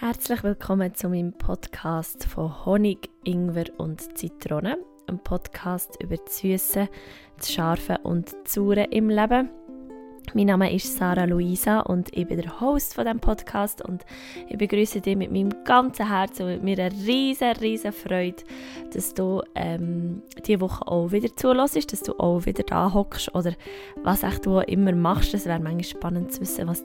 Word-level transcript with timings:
Herzlich 0.00 0.44
willkommen 0.44 0.94
zu 0.94 1.08
meinem 1.08 1.32
Podcast 1.32 2.24
von 2.26 2.64
Honig, 2.64 3.10
Ingwer 3.24 3.64
und 3.78 4.16
Zitrone. 4.16 4.78
Ein 5.08 5.18
Podcast 5.18 6.00
über 6.00 6.16
das 6.16 6.38
Süße, 6.38 6.88
das 7.36 7.52
Scharfe 7.52 7.98
und 8.04 8.32
das 8.44 8.54
Saure 8.54 8.84
im 8.84 9.08
Leben. 9.08 9.50
Mein 10.34 10.46
Name 10.46 10.74
ist 10.74 10.96
Sarah 10.96 11.24
Luisa 11.24 11.80
und 11.80 12.14
ich 12.14 12.26
bin 12.26 12.40
der 12.40 12.60
Host 12.60 12.94
von 12.94 13.04
diesem 13.04 13.18
Podcast 13.20 13.82
und 13.82 14.04
ich 14.46 14.58
begrüße 14.58 15.00
dich 15.00 15.16
mit 15.16 15.32
meinem 15.32 15.64
ganzen 15.64 16.08
Herzen 16.08 16.42
und 16.42 16.48
mit 16.48 16.62
mir 16.64 16.84
eine 16.84 16.94
riesen, 17.06 17.52
riesen 17.52 17.92
Freude, 17.92 18.42
dass 18.92 19.14
du 19.14 19.42
ähm, 19.54 20.22
diese 20.46 20.60
Woche 20.60 20.86
auch 20.86 21.12
wieder 21.12 21.34
zulässt, 21.34 21.92
dass 21.92 22.02
du 22.02 22.12
auch 22.18 22.44
wieder 22.44 22.62
da 22.62 22.92
hockst 22.92 23.34
oder 23.34 23.52
was 24.02 24.22
echt 24.22 24.44
du 24.44 24.58
immer 24.58 24.92
machst. 24.92 25.32
Es 25.32 25.46
wäre 25.46 25.60
manchmal 25.60 25.84
spannend 25.84 26.32
zu 26.32 26.42
wissen, 26.42 26.68
was, 26.68 26.84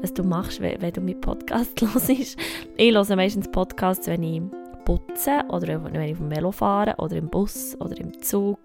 was 0.00 0.14
du 0.14 0.22
machst, 0.22 0.60
wenn, 0.60 0.80
wenn 0.80 0.92
du 0.92 1.00
meinen 1.00 1.20
Podcast 1.20 1.80
hörst. 1.80 2.08
Ich 2.08 2.36
höre 2.78 3.16
meistens 3.16 3.50
Podcasts, 3.50 4.06
wenn 4.06 4.22
ich 4.22 4.42
putze 4.84 5.42
oder 5.48 5.82
wenn 5.84 6.00
ich 6.00 6.16
dem 6.16 6.30
Velo 6.30 6.52
fahre 6.52 6.94
oder 6.98 7.16
im 7.16 7.28
Bus 7.28 7.76
oder 7.80 7.98
im 7.98 8.22
Zug. 8.22 8.60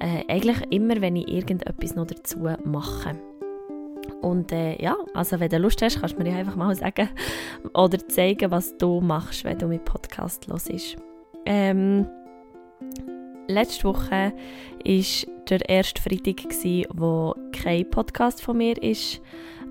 Äh, 0.00 0.24
eigentlich 0.26 0.58
immer, 0.70 1.00
wenn 1.00 1.16
ich 1.16 1.28
irgendetwas 1.28 1.94
noch 1.94 2.06
dazu 2.06 2.48
mache. 2.64 3.16
Und 4.20 4.52
äh, 4.52 4.80
ja, 4.82 4.96
also 5.14 5.40
wenn 5.40 5.50
du 5.50 5.58
Lust 5.58 5.82
hast, 5.82 6.00
kannst 6.00 6.18
du 6.18 6.22
mir 6.22 6.34
einfach 6.34 6.56
mal 6.56 6.74
sagen 6.74 7.08
oder 7.74 7.98
zeigen, 8.08 8.50
was 8.50 8.76
du 8.78 9.00
machst, 9.00 9.44
wenn 9.44 9.58
du 9.58 9.66
mit 9.66 9.84
Podcast 9.84 10.46
hörst. 10.48 10.96
Ähm, 11.44 12.06
letzte 13.48 13.84
Woche 13.84 14.10
war 14.10 15.42
der 15.48 15.68
erste 15.68 16.00
Freitag, 16.00 16.36
gewesen, 16.36 16.86
wo 16.94 17.34
kein 17.52 17.88
Podcast 17.90 18.42
von 18.42 18.58
mir 18.58 18.80
ist 18.82 19.20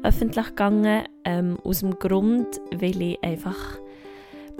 öffentlich 0.04 0.48
gegangen 0.48 1.04
ähm, 1.26 1.57
Aus 1.63 1.79
dem 1.79 1.98
Grund, 1.98 2.59
weil 2.76 3.02
ich 3.02 3.23
einfach 3.23 3.79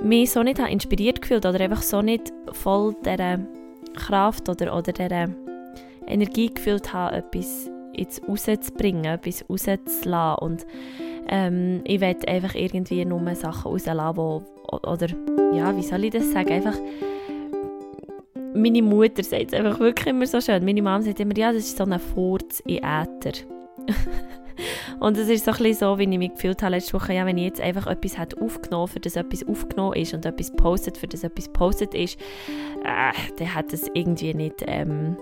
mich 0.02 0.31
so 0.31 0.44
nicht 0.44 0.59
inspiriert 0.59 1.22
gefühlt 1.22 1.45
oder 1.45 1.59
einfach 1.59 1.81
so 1.81 2.02
nicht 2.02 2.31
voll 2.52 2.95
dieser 3.03 3.39
Kraft 3.95 4.50
oder, 4.50 4.75
oder 4.75 4.91
dieser 4.91 5.30
Energie 6.08 6.53
gefühlt 6.53 6.94
habe, 6.94 7.17
etwas 7.17 7.69
jetzt 7.95 8.22
rauszubringen, 8.28 9.06
etwas 9.06 9.45
rauszulassen. 9.50 10.39
Und 10.42 10.66
ähm, 11.28 11.81
ich 11.86 12.02
will 12.02 12.16
einfach 12.28 12.56
irgendwie 12.56 13.06
nur 13.06 13.36
Sachen 13.36 13.72
rauslassen, 13.72 14.17
wo, 14.17 14.44
oder 14.72 15.08
ja, 15.53 15.75
wie 15.75 15.84
soll 15.84 16.03
ich 16.06 16.12
das 16.12 16.31
sagen, 16.31 16.52
einfach 16.52 16.78
meine 18.53 18.81
Mutter 18.81 19.23
sagt 19.23 19.47
es 19.47 19.53
einfach 19.53 19.80
wirklich 19.80 20.08
immer 20.08 20.25
so 20.25 20.42
schön. 20.42 20.66
Meine 20.66 20.81
Mama 20.81 21.02
sagt 21.02 21.19
immer, 21.19 21.38
ja, 21.38 21.53
das 21.53 21.64
ist 21.64 21.78
so 21.78 21.84
ein 21.84 22.00
Furz 22.00 22.62
in 22.66 22.78
Äther. 22.78 23.45
und 25.00 25.17
es 25.17 25.30
ist 25.30 25.45
so 25.45 25.52
ein 25.52 25.73
so, 25.73 25.97
wie 25.97 26.03
ich 26.03 26.17
mich 26.17 26.31
gefühlt 26.31 26.62
habe 26.62 26.75
letzte 26.75 26.94
Woche, 26.94 27.14
ja, 27.14 27.25
wenn 27.25 27.38
ich 27.38 27.45
jetzt 27.45 27.62
einfach 27.62 27.88
etwas 27.88 28.17
hätte 28.17 28.42
aufgenommen, 28.42 28.88
für 28.88 29.00
das 29.00 29.16
etwas 29.16 29.47
aufgenommen 29.47 29.95
ist 29.95 30.14
und 30.14 30.25
etwas 30.25 30.52
postet, 30.56 30.97
für 30.97 31.08
das 31.08 31.23
etwas 31.23 31.50
postet 31.50 31.94
ist, 31.94 32.19
äh, 32.84 33.14
dann 33.38 33.56
hat 33.56 33.73
es 33.73 33.89
irgendwie 33.94 34.34
nicht... 34.34 34.64
Ähm, 34.67 35.17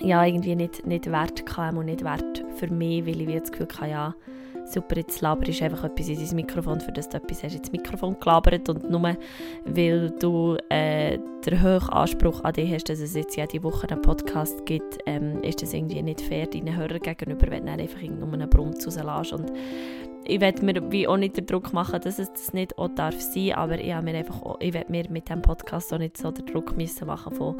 ja, 0.00 0.24
irgendwie 0.24 0.56
nicht, 0.56 0.86
nicht 0.86 1.10
wert 1.10 1.46
kam 1.46 1.78
und 1.78 1.86
nicht 1.86 2.04
wert 2.04 2.44
für 2.56 2.68
mich, 2.68 3.06
weil 3.06 3.20
ich 3.20 3.40
das 3.40 3.52
Gefühl 3.52 3.68
hatte, 3.68 3.90
ja, 3.90 4.14
super, 4.66 4.96
jetzt 4.96 5.20
laberst 5.20 5.60
du 5.60 5.64
einfach 5.64 5.84
etwas 5.84 6.08
in 6.08 6.16
dein 6.16 6.36
Mikrofon, 6.36 6.80
für 6.80 6.92
das 6.92 7.08
du 7.08 7.18
etwas 7.18 7.42
hast 7.42 7.54
ins 7.54 7.72
Mikrofon 7.72 8.16
gelabert. 8.18 8.68
Und 8.68 8.90
nur 8.90 9.16
weil 9.64 10.10
du 10.18 10.56
äh, 10.68 11.18
den 11.44 11.62
hohen 11.62 11.88
Anspruch 11.90 12.42
an 12.44 12.54
dich 12.54 12.72
hast, 12.72 12.88
dass 12.88 13.00
es 13.00 13.14
jetzt 13.14 13.36
jede 13.36 13.62
Woche 13.62 13.88
einen 13.88 14.02
Podcast 14.02 14.64
gibt, 14.66 14.98
ähm, 15.06 15.42
ist 15.42 15.62
das 15.62 15.74
irgendwie 15.74 16.02
nicht 16.02 16.20
fair 16.20 16.46
deinen 16.46 16.76
Hörern 16.76 17.00
gegenüber, 17.00 17.50
wenn 17.50 17.66
du 17.66 17.72
einfach 17.72 18.02
nur 18.02 18.32
einen 18.32 18.48
Brunz 18.48 18.86
rauslässt 18.86 19.32
und 19.32 19.52
ich 20.26 20.40
werde 20.40 20.64
mir 20.64 20.90
wie 20.90 21.06
auch 21.06 21.16
nicht 21.16 21.36
den 21.36 21.46
Druck 21.46 21.72
machen, 21.72 22.00
dass 22.00 22.18
es 22.18 22.32
das 22.32 22.52
nicht 22.52 22.78
auch 22.78 22.88
darf 22.88 23.20
sein, 23.20 23.52
aber 23.52 23.78
ich 23.78 23.94
mir 24.02 24.14
einfach 24.14 24.42
auch, 24.42 24.56
ich 24.60 24.72
werde 24.72 24.90
mir 24.90 25.04
mit 25.10 25.28
diesem 25.28 25.42
Podcast 25.42 25.92
auch 25.92 25.98
nicht 25.98 26.16
so 26.16 26.30
den 26.30 26.46
Druck 26.46 26.76
müssen 26.76 27.06
machen 27.06 27.34
von 27.34 27.56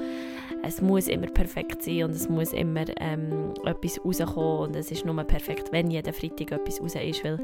es 0.63 0.81
muss 0.81 1.09
immer 1.09 1.27
perfekt 1.27 1.83
sein 1.83 2.05
und 2.05 2.11
es 2.13 2.29
muss 2.29 2.53
immer 2.53 2.85
ähm, 2.99 3.53
etwas 3.65 4.03
rauskommen 4.03 4.69
und 4.69 4.77
es 4.77 4.91
ist 4.91 5.05
nur 5.05 5.23
perfekt, 5.25 5.73
wenn 5.73 5.91
jeden 5.91 6.13
Freitag 6.13 6.53
etwas 6.53 6.81
raus 6.81 6.95
ist, 6.95 7.23
weil 7.23 7.39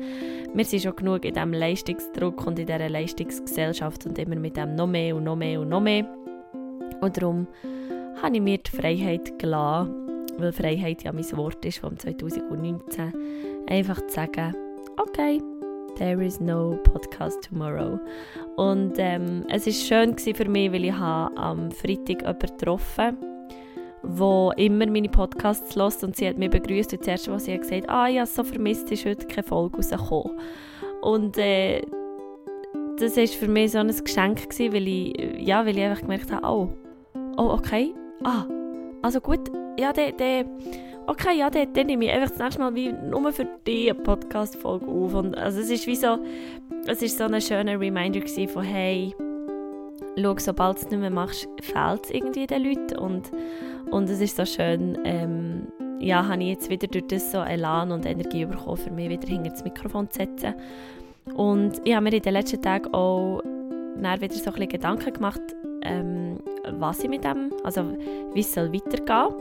wir 0.55 0.65
sind 0.65 0.83
schon 0.83 0.97
genug 0.97 1.25
in 1.25 1.35
diesem 1.35 1.53
Leistungsdruck 1.53 2.47
und 2.47 2.59
in 2.59 2.67
dieser 2.67 2.89
Leistungsgesellschaft 2.89 4.07
und 4.07 4.19
immer 4.19 4.37
mit 4.37 4.57
dem 4.57 4.75
noch 4.75 4.87
mehr 4.87 5.15
und 5.15 5.25
noch 5.25 5.37
mehr 5.37 5.61
und 5.61 5.69
noch 5.69 5.81
mehr. 5.81 6.07
Und 7.03 7.17
darum 7.17 7.47
habe 8.23 8.37
ich 8.37 8.43
mir 8.43 8.59
die 8.59 8.71
Freiheit 8.71 9.39
gelassen, 9.39 9.95
weil 10.39 10.53
Freiheit 10.53 11.03
ja 11.03 11.13
mein 11.13 11.37
Wort 11.37 11.65
ist 11.65 11.79
von 11.79 11.99
2019, 11.99 13.13
einfach 13.69 14.01
zu 14.07 14.15
sagen, 14.15 14.55
okay, 15.01 15.41
there 15.97 16.21
is 16.21 16.41
no 16.41 16.79
podcast 16.85 17.43
tomorrow. 17.43 17.99
Und 18.57 18.95
ähm, 18.99 19.45
es 19.49 19.67
war 19.67 19.73
schön 19.73 20.19
für 20.19 20.49
mich, 20.49 20.73
weil 20.73 20.85
ich 20.85 20.95
am 20.95 21.71
Freitag 21.71 22.23
jemanden 22.23 22.39
getroffen 22.39 23.17
wo 24.03 24.51
immer 24.57 24.87
meine 24.87 25.11
Podcasts 25.11 25.77
hört 25.77 26.03
und 26.03 26.17
sie 26.17 26.27
hat 26.27 26.39
mich 26.39 26.51
begrüßt 26.51 26.95
und 26.95 27.05
zuerst, 27.05 27.31
was 27.31 27.45
sie 27.45 27.53
hat 27.53 27.61
gesagt, 27.61 27.89
ah, 27.89 28.09
habe 28.09 28.27
so 28.27 28.43
vermisst, 28.43 28.91
ist 28.91 29.05
heute 29.05 29.27
keine 29.27 29.47
Folge 29.47 29.77
rausgekommen. 29.77 30.39
Und 31.03 31.37
äh, 31.37 31.83
das 32.99 33.17
war 33.19 33.27
für 33.27 33.49
mich 33.49 33.73
so 33.73 33.79
ein 33.79 33.89
Geschenk, 33.89 34.49
gewesen, 34.49 34.73
weil 34.73 34.89
ich, 34.89 35.47
ja, 35.47 35.67
weil 35.67 35.77
ich 35.77 35.85
einfach 35.85 36.01
gemerkt 36.01 36.33
habe, 36.33 36.47
oh, 36.47 36.71
oh, 37.37 37.51
okay, 37.51 37.95
ah, 38.25 38.47
also 39.03 39.21
gut, 39.21 39.51
ja, 39.79 39.93
der, 39.93 40.13
der 40.13 40.47
okay, 41.07 41.39
ja, 41.39 41.51
dann, 41.51 41.73
dann 41.73 41.87
nehme 41.87 42.05
ich 42.07 42.11
einfach 42.11 42.31
das 42.31 42.39
nächste 42.39 42.61
Mal 42.61 42.75
wie 42.75 42.93
nur 42.93 43.33
für 43.33 43.47
dich 43.67 43.91
eine 43.91 44.01
Podcast-Folge 44.01 44.87
auf. 44.87 45.15
Und 45.15 45.37
also 45.37 45.61
es 45.61 45.71
ist 45.71 45.87
wie 45.87 45.97
so, 45.97 46.19
es 46.87 47.03
ist 47.03 47.19
so 47.19 47.25
ein 47.25 47.41
schöner 47.41 47.79
Reminder 47.79 48.21
von, 48.49 48.63
hey, 48.63 49.15
schau, 50.19 50.35
sobald 50.39 50.79
du 50.79 50.83
es 50.83 50.91
nicht 50.91 51.01
mehr 51.01 51.11
machst, 51.11 51.49
fehlt 51.61 52.05
es 52.05 52.11
irgendwie 52.11 52.47
den 52.47 52.65
Leuten. 52.65 52.99
Und, 52.99 53.31
und 53.91 54.09
es 54.09 54.21
ist 54.21 54.37
so 54.37 54.45
schön, 54.45 54.99
ähm, 55.05 55.67
ja, 56.01 56.27
habe 56.27 56.43
ich 56.43 56.49
jetzt 56.51 56.71
wieder 56.71 56.87
durch 56.87 57.07
das 57.09 57.31
so 57.31 57.39
Elan 57.39 57.93
und 57.93 58.07
Energie 58.07 58.45
bekommen, 58.45 58.77
für 58.77 58.91
mich 58.91 59.11
wieder 59.11 59.29
hinter 59.29 59.51
das 59.51 59.65
Mikrofon 59.65 60.11
zu 60.11 60.21
setzen. 60.21 60.55
Und 61.35 61.81
ich 61.85 61.95
habe 61.95 62.05
mir 62.05 62.13
in 62.15 62.23
den 62.23 62.33
letzten 62.33 62.63
Tagen 62.63 62.93
auch 62.95 63.43
dann 63.97 64.21
wieder 64.21 64.35
so 64.35 64.51
ein 64.51 64.53
bisschen 64.53 64.69
Gedanken 64.69 65.13
gemacht, 65.13 65.43
ähm, 65.83 66.39
was 66.79 67.03
ich 67.03 67.11
mit 67.11 67.25
dem, 67.25 67.53
also 67.65 67.85
wie 68.33 68.41
es 68.41 68.53
soll 68.53 68.73
weitergehen. 68.73 69.35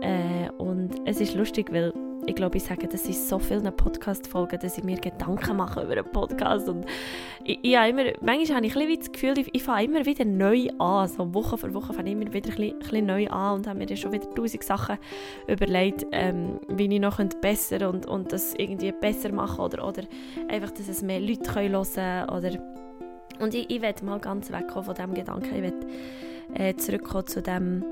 Äh, 0.00 0.25
und 0.76 0.90
es 1.06 1.20
ist 1.20 1.34
lustig, 1.34 1.72
weil 1.72 1.92
ich 2.26 2.34
glaube, 2.34 2.58
ich 2.58 2.64
sage 2.64 2.86
das 2.86 3.06
in 3.06 3.14
so 3.14 3.38
vielen 3.38 3.64
Podcast-Folgen, 3.74 4.58
dass 4.58 4.76
ich 4.76 4.84
mir 4.84 4.98
Gedanken 4.98 5.56
mache 5.56 5.82
über 5.82 5.92
einen 5.92 6.12
Podcast. 6.12 6.68
Und 6.68 6.84
ich, 7.44 7.58
ich 7.62 7.72
immer, 7.72 8.04
manchmal 8.20 8.56
habe 8.56 8.66
ich 8.66 8.76
ein 8.76 8.98
das 8.98 9.10
Gefühl, 9.10 9.38
ich, 9.38 9.54
ich 9.54 9.62
fange 9.62 9.84
immer 9.84 10.04
wieder 10.04 10.24
neu 10.24 10.68
an. 10.78 11.08
So 11.08 11.32
Woche 11.32 11.56
für 11.56 11.72
Woche 11.72 11.94
fange 11.94 12.10
ich 12.10 12.16
immer 12.16 12.32
wieder 12.32 12.50
ein 12.50 12.56
bisschen, 12.56 12.72
ein 12.74 12.78
bisschen 12.78 13.06
neu 13.06 13.28
an 13.28 13.54
und 13.56 13.66
habe 13.66 13.78
mir 13.78 13.86
dann 13.86 13.96
schon 13.96 14.12
wieder 14.12 14.28
tausend 14.34 14.64
Sachen 14.64 14.98
überlegt, 15.46 16.04
ähm, 16.12 16.60
wie 16.68 16.92
ich 16.92 17.00
noch 17.00 17.18
besser 17.40 17.88
und, 17.88 18.06
und 18.06 18.32
das 18.32 18.54
irgendwie 18.54 18.92
besser 18.92 19.32
machen 19.32 19.60
oder, 19.60 19.86
oder 19.86 20.02
einfach, 20.48 20.72
dass 20.72 20.88
es 20.88 21.02
mehr 21.02 21.20
Leute 21.20 21.54
hören 21.54 21.84
können. 21.84 22.28
Oder 22.28 22.50
und 23.38 23.54
ich, 23.54 23.70
ich 23.70 23.80
werde 23.80 24.04
mal 24.04 24.18
ganz 24.18 24.50
wegkommen 24.50 24.84
von 24.84 24.94
diesem 24.94 25.14
Gedanken. 25.14 25.54
Ich 25.54 25.62
werde 25.62 25.86
äh, 26.54 26.74
zurückkommen 26.74 27.26
zu 27.26 27.40
dem 27.40 27.84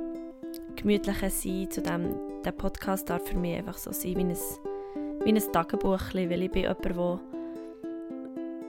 gemütlicher 0.77 1.31
sein. 1.31 1.71
Zu 1.71 1.83
dem, 1.83 2.15
der 2.45 2.53
Podcast 2.53 3.11
darf 3.11 3.27
für 3.27 3.37
mich 3.39 3.57
einfach 3.57 3.79
so 3.79 3.93
sein 3.93 4.17
wie 4.17 4.25
ein, 4.25 4.37
wie 5.25 5.33
ein 5.33 5.53
Tagebuch, 5.53 6.15
weil 6.15 6.43
ich 6.43 6.51
bin 6.51 6.63
jemand, 6.63 6.97
wo, 6.97 7.21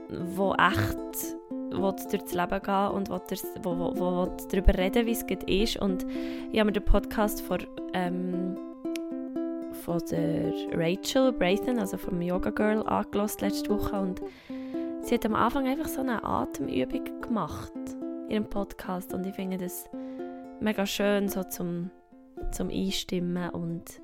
wo 0.09 0.53
echt 0.53 1.35
will 1.71 1.95
durchs 2.11 2.33
Leben 2.33 2.61
gehen 2.61 2.89
und 2.91 3.09
will, 3.09 3.21
wo, 3.63 3.77
wo, 3.77 3.93
wo, 3.97 4.31
darüber 4.51 4.77
reden, 4.77 5.05
wie 5.05 5.11
es 5.11 5.25
geht 5.25 5.43
ist. 5.43 5.77
Und 5.77 6.05
ich 6.51 6.59
habe 6.59 6.65
mir 6.65 6.73
den 6.73 6.85
Podcast 6.85 7.41
von, 7.41 7.59
ähm, 7.93 8.57
von 9.83 10.01
der 10.09 10.53
Rachel 10.73 11.31
Braithen, 11.31 11.79
also 11.79 11.97
vom 11.97 12.21
Yoga 12.21 12.49
Girl, 12.49 12.83
angelost 12.87 13.41
letzte 13.41 13.69
Woche 13.69 13.99
und 13.99 14.21
sie 15.01 15.15
hat 15.15 15.25
am 15.25 15.35
Anfang 15.35 15.67
einfach 15.67 15.87
so 15.87 16.01
eine 16.01 16.23
Atemübung 16.23 17.21
gemacht 17.21 17.73
in 18.29 18.37
einem 18.37 18.45
Podcast 18.45 19.13
und 19.13 19.25
ich 19.25 19.35
finde 19.35 19.57
das 19.57 19.89
mega 20.59 20.85
schön 20.85 21.29
so 21.29 21.43
zum, 21.43 21.91
zum 22.51 22.69
Einstimmen 22.69 23.49
und 23.51 24.01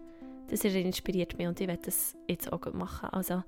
das 0.50 0.64
inspiriert 0.66 1.38
mich 1.38 1.48
und 1.48 1.60
ich 1.60 1.68
werde 1.68 1.84
das 1.86 2.16
jetzt 2.28 2.52
auch 2.52 2.62
gut 2.62 2.74
machen. 2.74 3.10
Also 3.10 3.44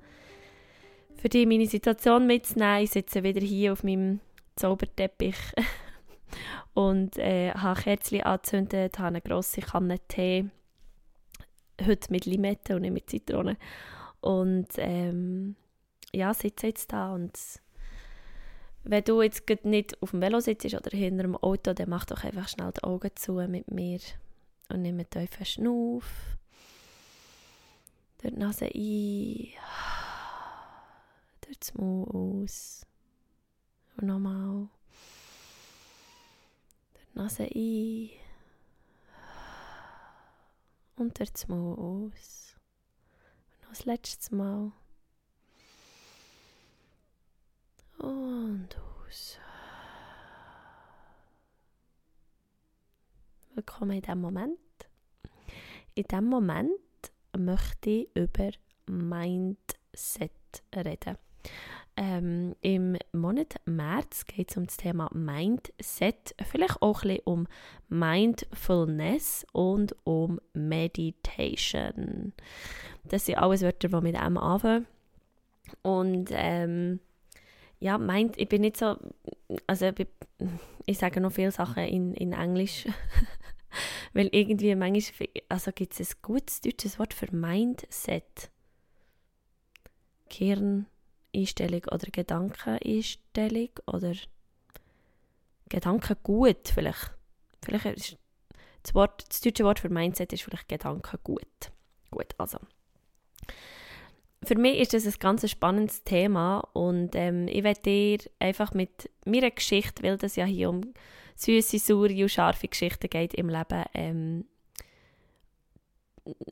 für 1.16 1.30
die 1.30 1.46
meine 1.46 1.68
Situation 1.68 2.28
mitzunehmen, 2.28 2.84
ich 2.84 2.92
sitze 2.92 3.24
wieder 3.24 3.42
hier 3.42 3.74
auf 3.74 3.84
meinem 3.84 4.20
Zauberteppich 4.56 5.36
und 6.74 7.18
äh, 7.18 7.52
habe 7.52 7.82
Kerzchen 7.82 8.24
angezündet, 8.24 8.98
habe 9.00 9.10
eine 9.10 9.22
grosse 9.22 9.62
Kanne 9.62 10.00
Tee, 10.08 10.50
heute 11.86 12.12
mit 12.12 12.26
Limette 12.26 12.76
und 12.76 12.82
nicht 12.84 12.94
mit 12.94 13.10
Zitrone 13.10 13.58
und 14.22 14.68
ähm, 14.78 15.56
ja, 16.14 16.34
sitze 16.34 16.68
jetzt 16.68 16.94
da 16.94 17.14
und 17.14 17.38
wenn 18.84 19.04
du 19.04 19.22
jetzt 19.22 19.50
nicht 19.64 20.02
auf 20.02 20.12
dem 20.12 20.22
Velo 20.22 20.40
sitzt 20.40 20.74
oder 20.74 20.98
hinter 20.98 21.24
dem 21.24 21.38
Auto, 21.38 21.74
dann 21.74 21.90
mach 21.90 22.06
doch 22.06 22.24
einfach 22.24 22.48
schnell 22.48 22.72
die 22.72 22.84
Augen 22.84 23.12
zu 23.16 23.34
mit 23.48 23.72
mir 23.72 24.00
und 24.70 24.82
nimm 24.82 25.00
einen 25.00 25.10
tiefen 25.10 25.46
Schnuff. 25.46 26.38
Durch 28.22 28.34
die 28.34 28.40
Nase 28.40 28.66
ein, 28.66 29.50
durch 31.42 31.60
den 31.60 31.78
Mund 31.78 32.10
aus. 32.14 32.86
Und 33.98 34.08
nochmal. 34.08 34.70
Die 36.96 37.20
Nase 37.20 37.44
ein. 37.44 38.10
Und 40.96 41.20
durch 41.20 41.32
das 41.32 41.48
Maul 41.48 41.76
aus. 41.78 42.56
Und 43.52 43.62
noch 43.64 43.70
das 43.70 43.86
letzte 43.86 44.36
Mal. 44.36 44.72
Und 47.98 48.78
aus. 48.78 49.03
Willkommen 53.56 53.92
in 53.92 54.02
diesem 54.02 54.22
Moment. 54.22 54.58
In 55.94 56.04
diesem 56.04 56.26
Moment 56.26 56.72
möchte 57.38 57.90
ich 57.90 58.10
über 58.16 58.50
Mindset 58.88 60.32
reden. 60.76 61.18
Ähm, 61.96 62.56
Im 62.62 62.98
Monat 63.12 63.56
März 63.66 64.26
geht 64.26 64.50
es 64.50 64.58
um 64.58 64.66
das 64.66 64.78
Thema 64.78 65.12
Mindset, 65.14 66.34
vielleicht 66.44 66.82
auch 66.82 67.04
ein 67.04 67.10
bisschen 67.10 67.22
um 67.26 67.48
Mindfulness 67.90 69.46
und 69.52 69.96
um 70.04 70.40
Meditation. 70.54 72.34
Das 73.04 73.28
sind 73.28 73.38
alles 73.38 73.62
Wörter, 73.62 73.90
die 73.90 74.02
mit 74.02 74.16
dem 74.16 74.38
anfangen. 74.40 74.88
Und 75.84 76.30
ähm, 76.32 77.00
ja, 77.84 77.98
meint, 77.98 78.38
ich 78.38 78.48
bin 78.48 78.62
nicht 78.62 78.78
so, 78.78 78.96
also 79.68 79.88
ich, 79.88 80.08
ich 80.86 80.98
sage 80.98 81.20
noch 81.20 81.34
viele 81.34 81.52
Sachen 81.52 81.84
in, 81.84 82.14
in 82.14 82.32
Englisch, 82.32 82.88
weil 84.14 84.30
irgendwie 84.32 84.74
manchmal, 84.74 85.28
also 85.50 85.74
gibt 85.74 86.00
es 86.00 86.16
ein 86.16 86.22
gutes 86.22 86.62
deutsches 86.62 86.98
Wort 86.98 87.14
für 87.14 87.36
Mindset. 87.36 88.50
Gehirneinstellung 90.30 91.84
oder 91.92 92.08
Gedankeneinstellung 92.10 93.70
oder 93.88 94.14
Gedankengut 95.68 96.70
vielleicht. 96.74 97.12
Vielleicht 97.66 97.86
ist 97.86 98.18
das, 98.84 98.96
Wort, 98.96 99.26
das 99.28 99.42
deutsche 99.42 99.66
Wort 99.66 99.82
für 99.82 99.90
Mindset 99.90 100.32
ist 100.32 100.44
vielleicht 100.44 100.70
Gedankengut. 100.70 101.72
Gut, 102.12 102.34
also 102.38 102.60
für 104.46 104.58
mich 104.58 104.80
ist 104.80 104.94
das 104.94 105.06
ein 105.06 105.14
ganz 105.20 105.50
spannendes 105.50 106.04
Thema 106.04 106.60
und 106.74 107.16
ähm, 107.16 107.48
ich 107.48 107.64
werde 107.64 107.82
dir 107.82 108.20
einfach 108.40 108.74
mit 108.74 109.10
meiner 109.26 109.52
Geschichte, 109.52 110.04
weil 110.04 110.18
das 110.18 110.36
ja 110.36 110.46
hier 110.46 110.70
um 110.70 110.82
süße, 111.36 111.80
saure 111.80 112.24
und 112.24 112.30
scharfe 112.30 112.68
Geschichten 112.68 113.10
geht 113.10 113.34
im 113.34 113.50
Leben, 113.50 113.84
ähm, 113.94 114.46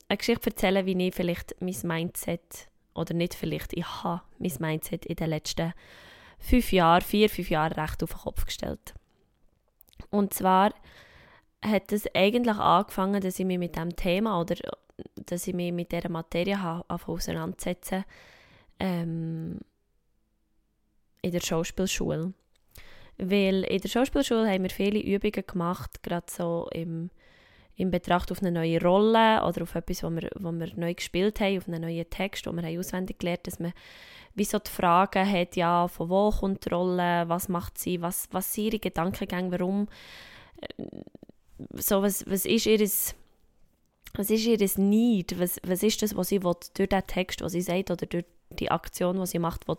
eine 0.08 0.18
Geschichte 0.18 0.50
erzählen, 0.50 0.86
wie 0.86 1.08
ich 1.08 1.14
vielleicht 1.14 1.54
mein 1.60 1.76
Mindset, 1.82 2.68
oder 2.94 3.14
nicht 3.14 3.34
vielleicht, 3.34 3.72
ich 3.72 3.86
habe 3.86 4.22
mein 4.38 4.52
Mindset 4.58 5.06
in 5.06 5.16
den 5.16 5.30
letzten 5.30 5.72
fünf 6.38 6.72
Jahren, 6.72 7.00
vier, 7.00 7.30
fünf 7.30 7.50
Jahren 7.50 7.72
recht 7.72 8.02
auf 8.02 8.10
den 8.10 8.18
Kopf 8.18 8.44
gestellt. 8.44 8.94
Und 10.10 10.34
zwar 10.34 10.74
hat 11.62 11.92
es 11.92 12.12
eigentlich 12.14 12.56
angefangen, 12.56 13.20
dass 13.20 13.38
ich 13.38 13.46
mich 13.46 13.58
mit 13.58 13.76
dem 13.76 13.94
Thema 13.96 14.40
oder 14.40 14.56
dass 15.16 15.46
ich 15.46 15.54
mich 15.54 15.72
mit 15.72 15.92
dieser 15.92 16.08
Materie 16.08 16.58
auseinandersetzen 16.88 18.04
ähm, 18.78 19.60
in 21.22 21.30
der 21.30 21.40
Schauspielschule. 21.40 22.32
Weil 23.18 23.64
in 23.64 23.80
der 23.80 23.88
Schauspielschule 23.88 24.50
haben 24.50 24.62
wir 24.62 24.70
viele 24.70 25.00
Übungen 25.00 25.46
gemacht, 25.46 26.02
gerade 26.02 26.26
so 26.28 26.68
im, 26.72 27.10
im 27.76 27.90
Betracht 27.90 28.32
auf 28.32 28.40
eine 28.40 28.50
neue 28.50 28.82
Rolle 28.82 29.44
oder 29.44 29.62
auf 29.62 29.74
etwas, 29.74 30.02
wo 30.02 30.10
wir, 30.10 30.30
wo 30.38 30.50
wir 30.50 30.74
neu 30.76 30.94
gespielt 30.94 31.40
haben, 31.40 31.58
auf 31.58 31.68
einen 31.68 31.82
neuen 31.82 32.08
Text, 32.10 32.46
wo 32.46 32.52
wir 32.52 32.62
haben 32.62 32.78
auswendig 32.78 33.18
gelernt 33.18 33.46
dass 33.46 33.58
man 33.58 33.72
wie 34.34 34.44
so 34.44 34.58
die 34.58 34.70
Fragen 34.70 35.30
hat, 35.30 35.56
ja, 35.56 35.88
von 35.88 36.08
wo 36.08 36.30
kommt 36.30 36.64
die 36.64 36.70
Rolle, 36.70 37.28
was 37.28 37.48
macht 37.48 37.76
sie, 37.78 38.00
was, 38.00 38.28
was 38.30 38.52
sind 38.52 38.64
ihre 38.66 38.78
Gedankengänge, 38.78 39.52
warum, 39.52 39.88
äh, 40.60 40.84
so 41.74 42.02
was, 42.02 42.24
was 42.26 42.46
ist 42.46 42.66
ihres 42.66 43.14
was 44.14 44.30
ist 44.30 44.44
ihr 44.44 44.58
Need? 44.76 45.38
Was, 45.38 45.60
was 45.64 45.82
ist 45.82 46.02
das, 46.02 46.16
was 46.16 46.28
sie 46.28 46.42
will, 46.42 46.54
durch 46.74 46.88
den 46.88 47.06
Text, 47.06 47.42
was 47.42 47.52
sie 47.52 47.62
sagt, 47.62 47.90
oder 47.90 48.06
durch 48.06 48.24
die 48.50 48.70
Aktion, 48.70 49.18
die 49.18 49.26
sie 49.26 49.38
macht, 49.38 49.68
will, 49.68 49.78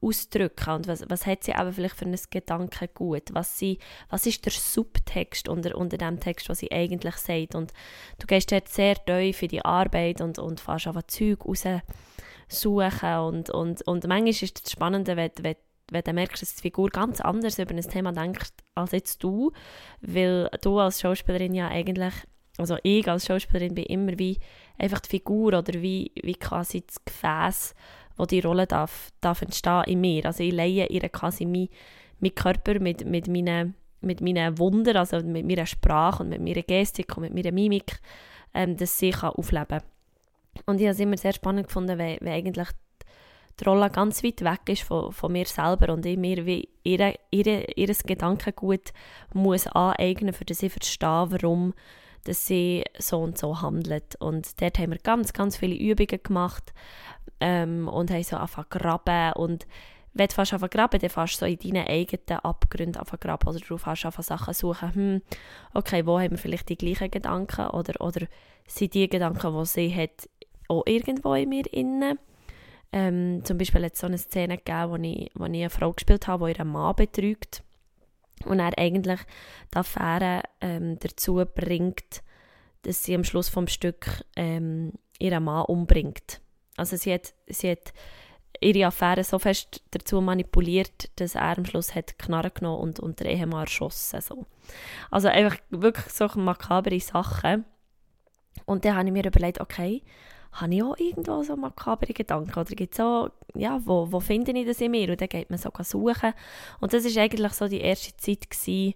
ausdrücken? 0.00 0.70
Und 0.70 0.88
was, 0.88 1.04
was 1.08 1.26
hat 1.26 1.44
sie 1.44 1.54
aber 1.54 1.72
vielleicht 1.72 1.96
für 1.96 2.06
ein 2.06 2.18
Gedankengut? 2.30 3.34
Was, 3.34 3.58
sie, 3.58 3.78
was 4.08 4.26
ist 4.26 4.44
der 4.44 4.52
Subtext 4.52 5.48
unter, 5.48 5.76
unter 5.76 5.98
dem 5.98 6.20
Text, 6.20 6.48
was 6.48 6.58
sie 6.58 6.72
eigentlich 6.72 7.16
sagt? 7.16 7.54
Und 7.54 7.72
du 8.18 8.26
gehst 8.26 8.50
dort 8.52 8.68
sehr 8.68 8.94
tief 9.04 9.42
in 9.42 9.48
die 9.48 9.64
Arbeit 9.64 10.20
und, 10.20 10.38
und 10.38 10.60
fährst 10.60 10.86
einfach 10.86 11.04
Zeug 11.04 11.44
raussuchen. 11.44 13.18
Und, 13.18 13.50
und, 13.50 13.82
und 13.82 14.06
manchmal 14.06 14.28
ist 14.28 14.64
das 14.64 14.72
Spannende, 14.72 15.16
wenn, 15.16 15.32
wenn 15.40 15.56
wenn 15.90 16.02
du 16.02 16.12
merkst, 16.12 16.42
dass 16.42 16.56
die 16.56 16.62
Figur 16.62 16.90
ganz 16.90 17.20
anders 17.20 17.60
über 17.60 17.72
ein 17.72 17.80
Thema 17.80 18.12
denkt 18.12 18.52
als 18.74 18.92
jetzt 18.92 19.22
du, 19.22 19.52
weil 20.00 20.50
du 20.60 20.78
als 20.80 21.00
Schauspielerin 21.00 21.54
ja 21.54 21.68
eigentlich 21.68 22.14
also 22.58 22.76
ich 22.82 23.06
als 23.08 23.26
Schauspielerin 23.26 23.74
bin 23.74 23.84
immer 23.84 24.18
wie 24.18 24.38
einfach 24.78 25.00
die 25.00 25.10
Figur 25.10 25.48
oder 25.58 25.74
wie, 25.74 26.12
wie 26.22 26.34
quasi 26.34 26.84
das 26.86 27.04
Gefäß, 27.04 27.74
wo 28.16 28.24
die 28.24 28.40
Rolle 28.40 28.66
darf, 28.66 29.10
darf 29.20 29.42
entstehen 29.42 29.84
in 29.86 30.00
mir. 30.00 30.26
Also 30.26 30.42
ich 30.42 30.52
leihe 30.52 30.86
ihr 30.86 31.08
quasi 31.08 31.44
meinen 31.44 31.68
mein 32.20 32.34
Körper 32.34 32.80
mit, 32.80 33.04
mit, 33.04 33.28
meinen, 33.28 33.74
mit 34.00 34.20
meinen 34.20 34.58
Wunder, 34.58 34.96
also 34.96 35.20
mit 35.20 35.46
meiner 35.46 35.66
Sprache 35.66 36.22
und 36.22 36.30
mit 36.30 36.40
meiner 36.40 36.62
Gestik 36.62 37.16
und 37.16 37.24
mit 37.24 37.34
meiner 37.34 37.52
Mimik, 37.52 38.00
ähm, 38.54 38.76
dass 38.76 38.98
sie 38.98 39.10
kann 39.10 39.30
aufleben 39.30 39.66
kann. 39.68 39.82
Und 40.64 40.80
ich 40.80 40.86
habe 40.86 40.92
es 40.92 41.00
immer 41.00 41.18
sehr 41.18 41.34
spannend 41.34 41.66
gefunden, 41.66 41.98
wenn, 41.98 42.18
wenn 42.20 42.32
eigentlich 42.32 42.68
die 43.60 43.64
Rolle 43.64 43.90
ganz 43.90 44.22
weit 44.22 44.42
weg 44.42 44.60
ist 44.68 44.82
von, 44.82 45.12
von 45.12 45.32
mir 45.32 45.46
selber 45.46 45.92
und 45.92 46.04
ich 46.04 46.18
mir 46.18 46.44
wie 46.46 46.68
ihre, 46.82 47.14
ihre, 47.30 47.64
ihres 47.74 48.02
Gedankengut 48.02 48.92
muss 49.32 49.66
aneignen, 49.66 50.34
für 50.34 50.44
das 50.44 50.62
ich 50.62 50.72
verstehe, 50.72 51.26
warum 51.30 51.74
dass 52.26 52.46
sie 52.46 52.84
so 52.98 53.18
und 53.20 53.38
so 53.38 53.60
handelt. 53.60 54.16
Und 54.16 54.60
dort 54.60 54.78
haben 54.78 54.92
wir 54.92 54.98
ganz, 54.98 55.32
ganz 55.32 55.56
viele 55.56 55.74
Übungen 55.74 56.20
gemacht 56.22 56.72
ähm, 57.40 57.88
und 57.88 58.10
haben 58.10 58.22
so 58.22 58.36
angefangen 58.36 58.68
graben. 58.70 59.32
Und 59.34 59.66
wenn 60.14 60.28
du 60.28 60.34
fast 60.34 60.52
anfangen 60.52 60.70
graben, 60.70 61.00
dann 61.00 61.10
fast 61.10 61.38
so 61.38 61.46
in 61.46 61.58
deinen 61.58 61.86
eigenen 61.86 62.40
Abgründen 62.40 63.00
anfangen 63.00 63.20
graben. 63.20 63.48
Oder 63.48 63.60
du 63.60 63.78
fast 63.78 64.04
anfangen 64.04 64.24
Sachen 64.24 64.54
suchen, 64.54 64.94
hm, 64.94 65.22
okay, 65.74 66.06
wo 66.06 66.18
haben 66.18 66.32
wir 66.32 66.38
vielleicht 66.38 66.68
die 66.68 66.76
gleichen 66.76 67.10
Gedanken? 67.10 67.68
Oder, 67.68 68.00
oder 68.00 68.26
sind 68.66 68.94
die 68.94 69.08
Gedanken, 69.08 69.58
die 69.58 69.66
sie 69.66 69.94
hat, 69.94 70.28
auch 70.68 70.84
irgendwo 70.86 71.34
in 71.34 71.48
mir 71.48 71.72
innen. 71.72 72.18
Ähm, 72.92 73.44
zum 73.44 73.58
Beispiel 73.58 73.84
hat 73.84 73.94
es 73.94 74.00
so 74.00 74.06
eine 74.06 74.18
Szene 74.18 74.56
gegeben, 74.58 74.90
wo 74.90 74.96
ich, 74.96 75.30
wo 75.34 75.44
ich 75.44 75.50
eine 75.50 75.70
Frau 75.70 75.92
gespielt 75.92 76.26
habe, 76.26 76.46
die 76.46 76.52
ihren 76.52 76.68
Mann 76.68 76.96
betrügt 76.96 77.62
und 78.44 78.60
er 78.60 78.78
eigentlich 78.78 79.20
die 79.72 79.78
Affäre 79.78 80.42
ähm, 80.60 80.98
dazu 80.98 81.44
bringt, 81.54 82.22
dass 82.82 83.02
sie 83.02 83.14
am 83.14 83.24
Schluss 83.24 83.48
vom 83.48 83.66
Stück 83.66 84.24
ähm, 84.36 84.92
ihren 85.18 85.44
Mann 85.44 85.64
umbringt. 85.64 86.40
Also 86.76 86.96
sie 86.96 87.14
hat, 87.14 87.34
sie 87.48 87.70
hat 87.70 87.92
ihre 88.60 88.86
Affäre 88.86 89.24
so 89.24 89.38
fest 89.38 89.82
dazu 89.90 90.20
manipuliert, 90.20 91.10
dass 91.16 91.34
er 91.34 91.56
am 91.56 91.64
Schluss 91.64 91.94
hat 91.94 92.18
Knarre 92.18 92.50
genommen 92.50 92.80
und, 92.80 93.00
und 93.00 93.20
den 93.20 93.28
Ehemann 93.28 93.62
erschossen. 93.62 94.20
So. 94.20 94.46
Also 95.10 95.28
einfach 95.28 95.56
wirklich 95.70 96.12
so 96.12 96.28
makabere 96.36 97.00
Sachen. 97.00 97.64
Und 98.64 98.84
dann 98.84 98.96
habe 98.96 99.06
ich 99.06 99.12
mir 99.12 99.26
überlegt, 99.26 99.60
okay, 99.60 100.02
habe 100.52 100.74
ich 100.74 100.82
auch 100.82 100.96
irgendwo 100.98 101.42
so 101.42 101.56
makabere 101.56 102.12
Gedanken? 102.12 102.58
Oder 102.58 102.74
gibt 102.74 102.92
es 102.92 102.98
so, 102.98 103.30
ja, 103.54 103.80
wo, 103.84 104.10
wo 104.10 104.20
finde 104.20 104.52
ich 104.52 104.66
das 104.66 104.80
in 104.80 104.90
mir? 104.90 105.10
Und 105.10 105.20
dann 105.20 105.28
geht 105.28 105.50
man 105.50 105.58
so 105.58 105.70
suchen. 105.82 106.32
Und 106.80 106.92
das 106.92 107.04
war 107.04 107.22
eigentlich 107.22 107.52
so 107.52 107.68
die 107.68 107.80
erste 107.80 108.16
Zeit, 108.16 108.50
gewesen, 108.50 108.94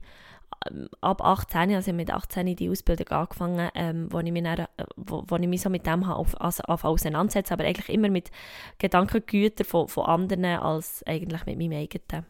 ähm, 0.68 0.88
ab 1.00 1.22
18, 1.22 1.74
also 1.74 1.92
mit 1.92 2.10
18 2.10 2.54
die 2.56 2.68
Ausbildung 2.68 3.08
angefangen, 3.08 3.70
ähm, 3.74 4.12
wo, 4.12 4.18
ich 4.20 4.32
mich 4.32 4.42
dann, 4.42 4.58
äh, 4.58 4.84
wo, 4.96 5.24
wo 5.26 5.36
ich 5.36 5.48
mich 5.48 5.62
so 5.62 5.70
mit 5.70 5.86
dem 5.86 6.04
auf, 6.04 6.38
also 6.40 6.62
auf 6.64 6.84
auseinandersetze, 6.84 7.54
aber 7.54 7.64
eigentlich 7.64 7.88
immer 7.88 8.10
mit 8.10 8.30
Gedankengütern 8.78 9.66
von, 9.66 9.88
von 9.88 10.06
anderen 10.06 10.44
als 10.44 11.02
eigentlich 11.06 11.46
mit 11.46 11.58
meinem 11.58 11.80
eigenen. 11.80 12.26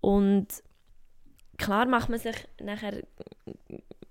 Und 0.00 0.46
klar 1.58 1.86
macht 1.86 2.08
man 2.08 2.18
sich 2.18 2.36
nachher 2.60 3.02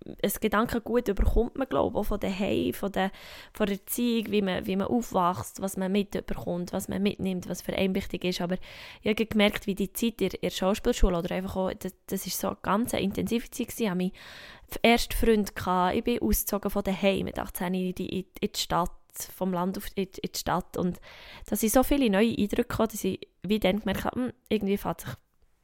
ein 0.05 0.31
Gedankengut 0.41 1.07
überkommt 1.07 1.57
man, 1.57 1.67
glaube 1.67 1.95
ich, 1.95 1.99
auch 1.99 2.03
von 2.03 2.19
daheim, 2.19 2.73
von 2.73 2.91
der, 2.91 3.11
von 3.53 3.67
der 3.67 3.77
Erziehung, 3.77 4.31
wie 4.31 4.41
man, 4.41 4.65
wie 4.65 4.75
man 4.75 4.87
aufwächst, 4.87 5.61
was 5.61 5.77
man 5.77 5.91
mitbekommt, 5.91 6.73
was 6.73 6.87
man 6.87 7.01
mitnimmt, 7.01 7.49
was 7.49 7.61
für 7.61 7.73
einen 7.73 7.95
wichtig 7.95 8.23
ist. 8.25 8.41
Aber 8.41 8.57
ich 9.01 9.09
habe 9.09 9.25
gemerkt, 9.25 9.67
wie 9.67 9.75
die 9.75 9.93
Zeit 9.93 10.21
in 10.21 10.29
der 10.41 10.49
Schauspielschule 10.49 11.17
oder 11.17 11.33
einfach 11.35 11.55
auch, 11.55 11.73
das, 11.73 11.93
das 12.07 12.25
ist 12.27 12.39
so 12.39 12.47
eine 12.47 12.57
ganz 12.61 12.93
intensive 12.93 13.49
Zeit 13.49 13.67
gewesen. 13.67 13.83
Ich 13.83 13.89
hatte 13.89 13.97
meinen 13.97 14.11
ersten 14.81 15.13
Freund, 15.13 15.55
gehabt. 15.55 15.95
ich 15.95 16.03
bin 16.03 16.21
ausgezogen 16.21 16.71
von 16.71 16.83
daheim 16.83 17.25
mit 17.25 17.39
18 17.39 17.73
in 17.73 17.95
die, 17.95 18.19
in 18.19 18.25
die 18.41 18.59
Stadt 18.59 18.91
vom 19.35 19.53
Land 19.53 19.77
auf, 19.77 19.85
in, 19.95 20.05
in 20.05 20.29
die 20.33 20.39
Stadt 20.39 20.75
und 20.75 20.99
da 21.45 21.55
sind 21.55 21.71
so 21.71 21.83
viele 21.83 22.09
neue 22.09 22.35
Eindrücke 22.35 22.63
gekommen, 22.63 22.89
dass 22.91 23.03
ich 23.03 23.19
wie 23.43 23.59
dann 23.59 23.79
gemerkt 23.79 24.05
habe, 24.05 24.19
hm, 24.19 24.33
irgendwie 24.49 24.77
fährt 24.77 25.01
sich 25.01 25.11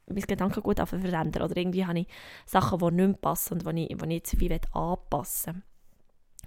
mein 0.09 0.23
Gedankengut 0.23 0.79
verändern 0.87 1.43
oder 1.43 1.57
irgendwie 1.57 1.85
habe 1.85 1.99
ich 1.99 2.07
Sachen, 2.45 2.79
die 2.79 2.85
nicht 2.85 3.07
mehr 3.07 3.17
passen 3.17 3.53
und 3.53 3.77
die 3.77 3.85
ich, 3.85 4.01
ich 4.01 4.09
jetzt 4.09 4.39
wie 4.39 4.59
anpassen 4.73 5.55
will. 5.55 5.63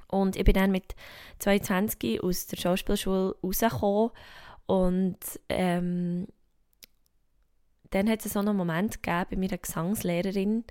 Und 0.09 0.37
ich 0.37 0.45
bin 0.45 0.54
dann 0.54 0.71
mit 0.71 0.95
22 1.38 2.23
aus 2.23 2.47
der 2.47 2.59
Schauspielschule 2.59 3.35
rausgekommen 3.42 4.11
und 4.66 5.19
ähm, 5.49 6.26
dann 7.90 8.09
hat 8.09 8.25
es 8.25 8.33
so 8.33 8.38
einen 8.38 8.57
Moment 8.57 9.02
gegeben 9.02 9.26
bei 9.31 9.37
meiner 9.37 9.59
Gesangslehrerin, 9.59 10.64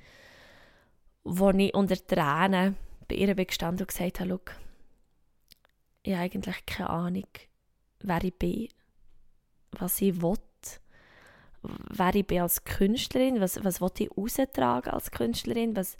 wo 1.24 1.50
ich 1.52 1.74
unter 1.74 1.96
Tränen 1.96 2.78
bei 3.08 3.16
ihr 3.16 3.34
gestanden 3.34 3.84
und 3.84 3.88
gesagt 3.88 4.20
habe, 4.20 4.40
ich 6.04 6.14
habe 6.14 6.24
eigentlich 6.24 6.66
keine 6.66 6.90
Ahnung, 6.90 7.28
wer 8.00 8.24
ich 8.24 8.38
bin, 8.38 8.70
was 9.72 10.02
ich 10.02 10.22
will, 10.22 10.38
wer 11.64 12.16
ich 12.16 12.26
bin 12.26 12.42
als 12.42 12.64
Künstlerin, 12.64 13.40
was, 13.40 13.64
was 13.64 13.82
will 13.82 13.92
ich 14.00 14.10
raustragen 14.18 14.92
als 14.92 15.12
Künstlerin, 15.12 15.76
was, 15.76 15.98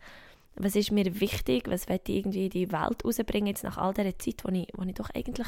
was 0.56 0.76
ist 0.76 0.92
mir 0.92 1.20
wichtig, 1.20 1.70
was 1.70 1.88
will 1.88 2.00
ich 2.04 2.16
irgendwie 2.16 2.46
in 2.46 2.50
die 2.50 2.72
Welt 2.72 3.06
rausbringen, 3.06 3.48
jetzt 3.48 3.64
nach 3.64 3.78
all 3.78 3.94
dieser 3.94 4.18
Zeit, 4.18 4.44
wo 4.44 4.50
ich, 4.50 4.68
wo 4.76 4.84
ich 4.84 4.96
doch 4.96 5.10
eigentlich 5.12 5.48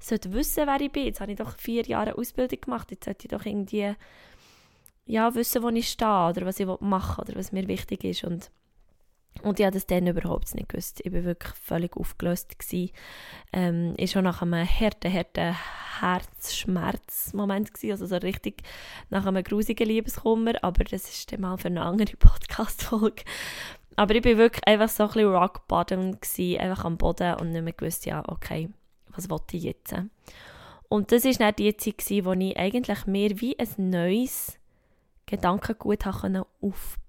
sollte 0.00 0.32
wissen, 0.32 0.66
wer 0.66 0.80
ich 0.80 0.92
bin. 0.92 1.04
Jetzt 1.04 1.20
habe 1.20 1.32
ich 1.32 1.38
doch 1.38 1.56
vier 1.56 1.84
Jahre 1.84 2.16
Ausbildung 2.16 2.60
gemacht, 2.60 2.90
jetzt 2.90 3.04
sollte 3.04 3.26
ich 3.26 3.30
doch 3.30 3.44
irgendwie 3.44 3.94
ja, 5.06 5.34
wissen, 5.34 5.62
wo 5.62 5.68
ich 5.68 5.88
stehe 5.88 6.28
oder 6.28 6.46
was 6.46 6.60
ich 6.60 6.66
machen 6.80 7.26
will 7.26 7.34
oder 7.34 7.38
was 7.38 7.52
mir 7.52 7.68
wichtig 7.68 8.04
ist. 8.04 8.24
Und 8.24 8.50
und 9.42 9.58
ich 9.58 9.66
habe 9.66 9.74
das 9.74 9.86
dann 9.86 10.06
überhaupt 10.06 10.54
nicht 10.54 10.68
gewusst. 10.68 11.00
Ich 11.04 11.12
war 11.12 11.24
wirklich 11.24 11.54
völlig 11.54 11.96
aufgelöst. 11.96 12.58
Gewesen. 12.58 12.90
Ähm, 13.52 13.94
ich 13.96 14.12
schon 14.12 14.24
nach 14.24 14.42
einem 14.42 14.66
harten, 14.66 15.12
harten 15.12 15.56
Herzschmerzmoment 16.00 17.74
gewesen, 17.74 17.92
also 17.92 18.06
so 18.06 18.16
richtig 18.16 18.62
nach 19.10 19.26
einem 19.26 19.44
grusigen 19.44 19.86
Liebeskummer, 19.86 20.52
aber 20.62 20.84
das 20.84 21.08
ist 21.08 21.32
dann 21.32 21.42
mal 21.42 21.56
für 21.58 21.68
eine 21.68 21.82
andere 21.82 22.16
Podcast-Folge. 22.18 23.24
Aber 23.96 24.14
ich 24.14 24.24
war 24.24 24.36
wirklich 24.36 24.66
einfach 24.66 24.88
so 24.88 25.04
ein 25.04 25.08
bisschen 25.10 25.34
rock 25.34 25.68
bottom, 25.68 26.20
gewesen, 26.20 26.60
einfach 26.60 26.84
am 26.84 26.96
Boden 26.96 27.34
und 27.36 27.52
nicht 27.52 27.62
mehr 27.62 27.72
gewusst, 27.72 28.06
ja, 28.06 28.22
okay, 28.26 28.70
was 29.08 29.30
wollte 29.30 29.56
ich 29.56 29.64
jetzt? 29.64 29.94
Und 30.88 31.12
das 31.12 31.24
war 31.24 31.32
dann 31.32 31.56
die 31.56 31.76
Zeit, 31.76 31.98
gewesen, 31.98 32.24
wo 32.24 32.32
ich 32.32 32.58
eigentlich 32.58 33.06
mehr 33.06 33.40
wie 33.40 33.58
ein 33.58 33.90
neues 33.90 34.58
Gedankengut 35.26 36.06
aufbauen 36.06 36.48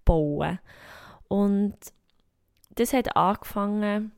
konnte. 0.05 0.59
Und 1.27 1.75
das 2.75 2.93
hat 2.93 3.15
angefangen 3.15 4.11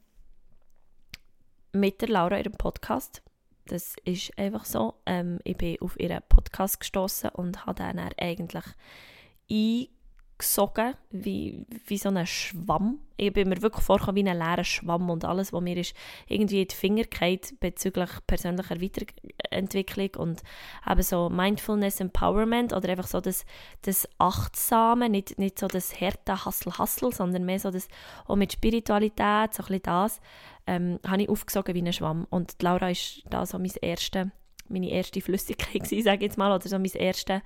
mit 1.71 2.01
der 2.01 2.09
Laura 2.09 2.37
ihrem 2.37 2.53
Podcast. 2.53 3.21
Das 3.65 3.95
ist 4.05 4.37
einfach 4.37 4.65
so. 4.65 4.95
Ähm, 5.05 5.39
ich 5.43 5.57
bin 5.57 5.77
auf 5.81 5.99
ihren 5.99 6.21
Podcast 6.29 6.79
gestoßen 6.79 7.29
und 7.31 7.65
habe 7.65 7.75
dann 7.75 7.99
eigentlich 8.17 8.63
eingesogen, 10.37 10.93
wie, 11.09 11.65
wie 11.87 11.97
so 11.97 12.09
ein 12.09 12.25
Schwamm. 12.27 12.99
Ich 13.17 13.33
bin 13.33 13.49
mir 13.49 13.61
wirklich 13.61 13.83
vorgekommen 13.83 14.23
wie 14.23 14.29
ein 14.29 14.37
leerer 14.37 14.63
Schwamm 14.63 15.09
und 15.09 15.25
alles, 15.25 15.51
was 15.51 15.61
mir 15.61 15.75
ist 15.77 15.95
irgendwie 16.27 16.61
in 16.61 16.67
die 16.67 16.75
Finger 16.75 17.03
geht 17.03 17.59
bezüglich 17.59 18.09
persönlicher 18.27 18.79
Weiterentwicklung 18.79 20.09
und 20.17 20.43
eben 20.87 21.01
so 21.01 21.29
Mindfulness 21.29 21.99
Empowerment 21.99 22.73
oder 22.73 22.89
einfach 22.89 23.07
so 23.07 23.19
das, 23.19 23.45
das 23.81 24.07
Achtsame, 24.19 25.09
nicht, 25.09 25.39
nicht 25.39 25.57
so 25.57 25.67
das 25.67 25.99
harte 25.99 26.45
Hassel-Hassel, 26.45 27.11
sondern 27.11 27.45
mehr 27.45 27.59
so 27.59 27.71
das 27.71 27.87
auch 28.27 28.35
mit 28.35 28.53
Spiritualität, 28.53 29.53
so 29.53 29.63
ein 29.63 29.67
bisschen 29.67 29.81
das, 29.83 30.21
ähm, 30.67 30.99
habe 31.07 31.23
ich 31.23 31.29
aufgesogen 31.29 31.73
wie 31.73 31.81
ein 31.81 31.93
Schwamm. 31.93 32.27
Und 32.29 32.61
Laura 32.61 32.91
ist 32.91 33.23
da 33.29 33.45
so 33.47 33.57
mein 33.57 33.71
erste, 33.81 34.31
meine 34.69 34.91
erste 34.91 35.21
Flüssigkeit 35.21 35.87
sage 35.87 36.17
ich 36.17 36.21
jetzt 36.21 36.37
mal, 36.37 36.53
oder 36.53 36.69
so 36.69 36.77
mein 36.77 36.91
erste 36.91 37.41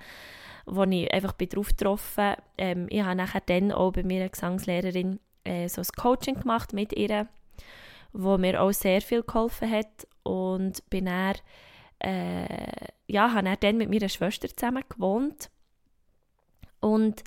wo 0.66 0.84
ich 0.84 1.12
einfach 1.12 1.32
bin 1.32 1.48
drauf 1.48 1.68
getroffen. 1.68 2.34
Ähm, 2.58 2.86
Ich 2.90 3.02
habe 3.02 3.16
nachher 3.16 3.42
dann 3.44 3.72
auch 3.72 3.92
bei 3.92 4.02
meiner 4.02 4.28
Gesangslehrerin 4.28 5.20
äh, 5.44 5.68
so 5.68 5.80
ein 5.80 5.86
Coaching 5.96 6.40
gemacht 6.40 6.72
mit 6.72 6.92
ihr, 6.92 7.28
wo 8.12 8.38
mir 8.38 8.60
auch 8.62 8.72
sehr 8.72 9.00
viel 9.00 9.22
geholfen 9.22 9.70
hat. 9.70 10.06
Und 10.22 10.88
bin 10.90 11.06
dann, 11.06 11.34
äh, 11.98 12.86
ja, 13.06 13.32
habe 13.32 13.56
dann 13.58 13.76
mit 13.76 13.90
meiner 13.90 14.08
Schwester 14.08 14.48
zusammen 14.48 14.84
gewohnt. 14.88 15.50
Und 16.80 17.22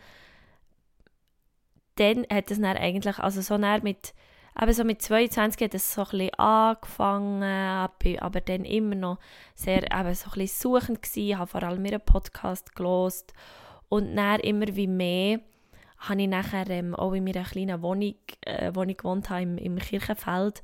dann 1.96 2.26
hat 2.32 2.52
es 2.52 2.60
dann 2.60 2.78
eigentlich, 2.78 3.20
also 3.20 3.42
so 3.42 3.58
dann 3.58 3.84
mit, 3.84 4.14
aber 4.56 4.74
so 4.74 4.86
mit 4.86 5.02
22 5.02 5.62
hat 5.66 5.74
es 5.76 5.94
so 5.94 6.06
ein 6.12 6.34
angefangen, 6.36 7.44
aber 7.44 8.42
dann 8.42 8.64
immer 8.64 8.96
noch 8.96 9.20
sehr 9.54 9.84
eben 9.84 10.16
so 10.16 10.32
ein 10.34 10.48
suchend 10.48 11.02
gewesen, 11.02 11.38
habe 11.38 11.48
vor 11.48 11.64
allem 11.64 11.84
ihren 11.86 12.02
Podcast 12.02 12.74
gelost. 12.74 13.34
Und 13.90 14.16
dann 14.16 14.40
immer 14.40 14.68
wie 14.76 14.88
mehr 14.88 15.42
habe 15.98 16.22
ich 16.22 16.28
nachher 16.28 16.70
ähm, 16.70 16.96
auch 16.96 17.14
in 17.14 17.26
meiner 17.26 17.44
kleinen 17.44 17.82
Wohnung, 17.82 18.16
äh, 18.42 18.72
wo 18.74 18.84
ich 18.84 18.98
gewohnt 18.98 19.30
habe, 19.30 19.42
im, 19.42 19.58
im 19.58 19.78
Kirchenfeld, 19.78 20.62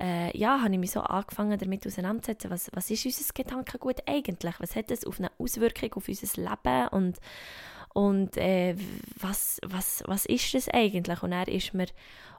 äh, 0.00 0.36
ja, 0.36 0.60
habe 0.60 0.72
ich 0.72 0.78
mich 0.78 0.90
so 0.92 1.00
angefangen 1.00 1.58
damit 1.58 1.86
auseinanderzusetzen, 1.86 2.50
was, 2.50 2.70
was 2.72 2.90
ist 2.90 3.04
unser 3.04 3.34
Gedankengut 3.34 4.02
eigentlich? 4.06 4.54
Was 4.58 4.76
hat 4.76 4.90
das 4.90 5.04
auf 5.04 5.18
eine 5.18 5.30
Auswirkung 5.38 5.92
auf 5.94 6.08
unser 6.08 6.40
Leben? 6.40 6.88
Und, 6.88 7.18
und 7.98 8.36
äh, 8.36 8.76
was, 9.16 9.58
was, 9.66 10.04
was 10.06 10.24
ist 10.24 10.54
das 10.54 10.68
eigentlich? 10.68 11.20
Und 11.24 11.32
er 11.32 11.48
ist 11.48 11.74
mir 11.74 11.88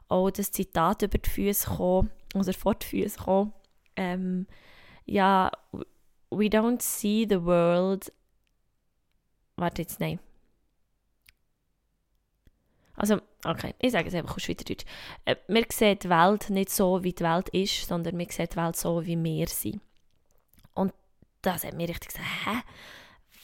auch 0.08 0.30
das 0.30 0.52
Zitat 0.52 1.02
über 1.02 1.18
die 1.18 1.28
Füße 1.28 1.68
gekommen, 1.68 2.10
oder 2.34 2.54
vor 2.54 2.76
die 2.76 2.86
Füße 2.86 3.18
gekommen, 3.18 3.52
ähm, 3.94 4.46
ja, 5.04 5.50
we 6.30 6.46
don't 6.46 6.80
see 6.80 7.26
the 7.28 7.44
world, 7.44 8.10
warte 9.56 9.82
jetzt, 9.82 10.00
nein, 10.00 10.18
also, 12.96 13.20
okay, 13.44 13.74
ich 13.80 13.92
sage 13.92 14.08
es 14.08 14.14
einfach 14.14 14.36
auf 14.36 14.42
Schweizerdeutsch. 14.42 14.84
Äh, 15.26 15.36
wir 15.48 15.66
sehen 15.70 15.98
die 16.02 16.08
Welt 16.08 16.48
nicht 16.48 16.70
so, 16.70 17.02
wie 17.04 17.12
die 17.12 17.24
Welt 17.24 17.50
ist, 17.50 17.86
sondern 17.86 18.18
wir 18.18 18.26
sehen 18.30 18.48
die 18.50 18.56
Welt 18.56 18.76
so, 18.76 19.04
wie 19.04 19.22
wir 19.22 19.46
sind. 19.46 19.80
Und 20.74 20.94
das 21.42 21.64
hat 21.64 21.74
mir 21.74 21.88
richtig 21.88 22.08
gesagt, 22.08 22.26
hä? 22.46 22.62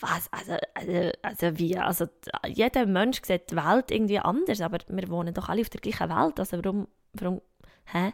Was? 0.00 0.30
Also, 0.30 0.56
also, 0.74 1.10
also 1.22 1.58
wie? 1.58 1.78
Also, 1.78 2.06
jeder 2.46 2.86
Mensch 2.86 3.22
sieht 3.24 3.50
die 3.50 3.56
Welt 3.56 3.90
irgendwie 3.90 4.18
anders, 4.18 4.60
aber 4.60 4.78
wir 4.88 5.08
wohnen 5.08 5.32
doch 5.32 5.48
alle 5.48 5.62
auf 5.62 5.70
der 5.70 5.80
gleichen 5.80 6.10
Welt. 6.10 6.38
Also, 6.38 6.62
warum, 6.62 6.86
warum, 7.14 7.40
hä? 7.86 8.12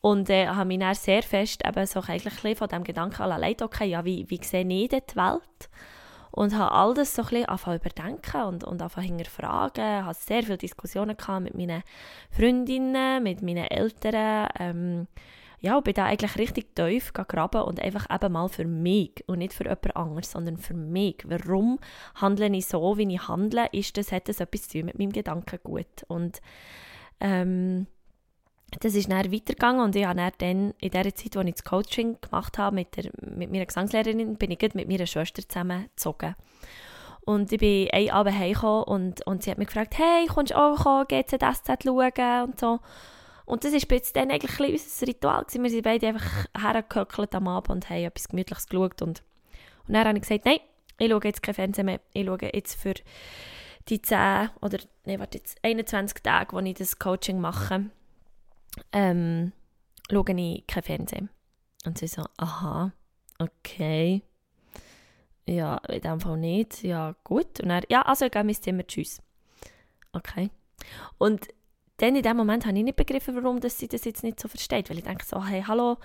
Und 0.00 0.30
äh, 0.30 0.46
habe 0.46 0.66
mich 0.66 0.78
dann 0.78 0.94
sehr 0.94 1.22
fest 1.22 1.66
eben 1.66 1.86
so 1.86 2.00
eigentlich 2.00 2.56
von 2.56 2.68
dem 2.68 2.84
Gedanken 2.84 3.22
allein 3.22 3.56
okay, 3.60 3.86
ja, 3.86 4.04
wie, 4.04 4.24
wie 4.28 4.40
sehe 4.42 4.64
ich 4.64 4.88
die 4.88 5.16
Welt? 5.16 5.68
Und 6.30 6.54
habe 6.54 6.70
all 6.70 6.94
das 6.94 7.14
so 7.14 7.22
ein 7.22 7.28
bisschen 7.28 7.74
überdenken 7.74 8.42
und, 8.42 8.64
und 8.64 8.82
angefangen 8.82 9.06
hinterfragen. 9.16 10.04
Hatte 10.04 10.20
sehr 10.20 10.42
viele 10.42 10.58
Diskussionen 10.58 11.16
gehabt 11.16 11.44
mit 11.44 11.54
meinen 11.56 11.82
Freundinnen, 12.30 13.22
mit 13.22 13.42
meinen 13.42 13.64
Eltern. 13.64 14.48
Ähm, 14.58 15.06
ja, 15.60 15.76
und 15.76 15.84
bin 15.84 15.94
da 15.94 16.04
eigentlich 16.04 16.36
richtig 16.36 16.74
tief 16.74 17.12
gegraben 17.12 17.62
und 17.62 17.80
einfach 17.80 18.06
eben 18.14 18.32
mal 18.32 18.48
für 18.48 18.64
mich 18.64 19.24
und 19.26 19.38
nicht 19.38 19.52
für 19.52 19.64
jemand 19.64 19.96
anderes, 19.96 20.30
sondern 20.30 20.58
für 20.58 20.74
mich. 20.74 21.16
Warum 21.24 21.78
handle 22.14 22.48
ich 22.48 22.66
so, 22.66 22.98
wie 22.98 23.14
ich 23.14 23.28
handle? 23.28 23.66
Ist 23.72 23.96
das, 23.96 24.12
hat 24.12 24.28
das 24.28 24.40
etwas 24.40 24.68
zu 24.68 24.78
tun 24.78 24.86
mit 24.86 24.98
meinem 24.98 25.12
Gedankengut? 25.12 26.04
Und 26.08 26.40
ähm, 27.20 27.86
das 28.80 28.94
ist 28.94 29.10
dann 29.10 29.32
weitergegangen 29.32 29.80
und 29.80 29.96
ich 29.96 30.04
habe 30.04 30.32
dann 30.38 30.74
in 30.78 30.90
der 30.90 31.14
Zeit, 31.14 31.36
als 31.36 31.46
ich 31.46 31.54
das 31.54 31.64
Coaching 31.64 32.18
gemacht 32.20 32.58
habe 32.58 32.74
mit, 32.74 32.96
der, 32.96 33.10
mit 33.20 33.50
meiner 33.50 33.66
Gesangslehrerin, 33.66 34.36
bin 34.36 34.50
ich 34.50 34.74
mit 34.74 34.88
meiner 34.88 35.06
Schwester 35.06 35.46
zusammengezogen. 35.46 36.34
Und 37.24 37.50
ich 37.50 37.58
bin 37.58 37.90
einen 37.90 38.10
Abend 38.10 38.38
heimgekommen 38.38 38.84
und, 38.84 39.26
und 39.26 39.42
sie 39.42 39.50
hat 39.50 39.58
mich 39.58 39.68
gefragt, 39.68 39.98
hey, 39.98 40.26
kommst 40.26 40.52
du 40.52 40.58
auch 40.58 40.76
kommen, 40.76 41.06
GZSZ 41.08 41.84
schauen 41.84 42.44
und 42.44 42.60
so. 42.60 42.80
Und 43.46 43.62
das 43.62 43.72
war 43.72 44.00
dann 44.14 44.30
eigentlich 44.30 44.60
ein 44.60 44.72
unser 44.72 45.06
Ritual. 45.06 45.44
Gewesen. 45.44 45.62
Wir 45.62 45.70
sind 45.70 45.82
beide 45.82 46.08
einfach 46.08 46.46
hergehöckelt 46.58 47.34
am 47.34 47.48
Abend 47.48 47.70
und 47.70 47.90
haben 47.90 48.04
etwas 48.04 48.28
Gemütliches 48.28 48.66
geschaut. 48.68 49.00
Und, 49.02 49.22
und 49.86 49.94
dann 49.94 50.06
habe 50.06 50.18
ich 50.18 50.22
gesagt, 50.22 50.44
nein, 50.44 50.58
ich 50.98 51.08
schaue 51.08 51.20
jetzt 51.22 51.42
kein 51.42 51.54
Fernsehen 51.54 51.86
mehr. 51.86 52.00
Ich 52.12 52.26
schaue 52.26 52.38
jetzt 52.52 52.74
für 52.74 52.94
die 53.88 54.02
10 54.02 54.50
oder, 54.60 54.78
nein, 55.04 55.20
warte, 55.20 55.38
jetzt 55.38 55.58
21 55.62 56.22
Tage, 56.22 56.52
wo 56.52 56.58
ich 56.58 56.74
das 56.74 56.98
Coaching 56.98 57.40
mache, 57.40 57.88
ähm, 58.92 59.52
schaue 60.10 60.34
ich 60.36 60.66
kein 60.66 60.82
Fernsehen. 60.82 61.30
Und 61.84 61.98
sie 61.98 62.08
so, 62.08 62.24
aha, 62.36 62.92
okay. 63.38 64.22
Ja, 65.48 65.76
in 65.88 66.00
dem 66.00 66.18
Fall 66.18 66.38
nicht. 66.38 66.82
Ja, 66.82 67.14
gut. 67.22 67.60
Und 67.60 67.70
er, 67.70 67.82
ja, 67.88 68.02
also 68.02 68.24
ich 68.24 68.32
gehe 68.32 68.42
ins 68.42 68.60
Zimmer, 68.60 68.84
tschüss. 68.84 69.22
Okay. 70.12 70.50
Und 71.18 71.46
dann 71.98 72.16
in 72.16 72.22
dem 72.22 72.36
Moment 72.36 72.66
habe 72.66 72.76
ich 72.76 72.84
nicht 72.84 72.96
begriffen, 72.96 73.34
warum 73.36 73.60
dass 73.60 73.78
sie 73.78 73.88
das 73.88 74.04
jetzt 74.04 74.22
nicht 74.22 74.40
so 74.40 74.48
versteht. 74.48 74.90
Weil 74.90 74.98
ich 74.98 75.04
denke 75.04 75.24
so, 75.24 75.44
hey, 75.44 75.62
hallo, 75.66 75.96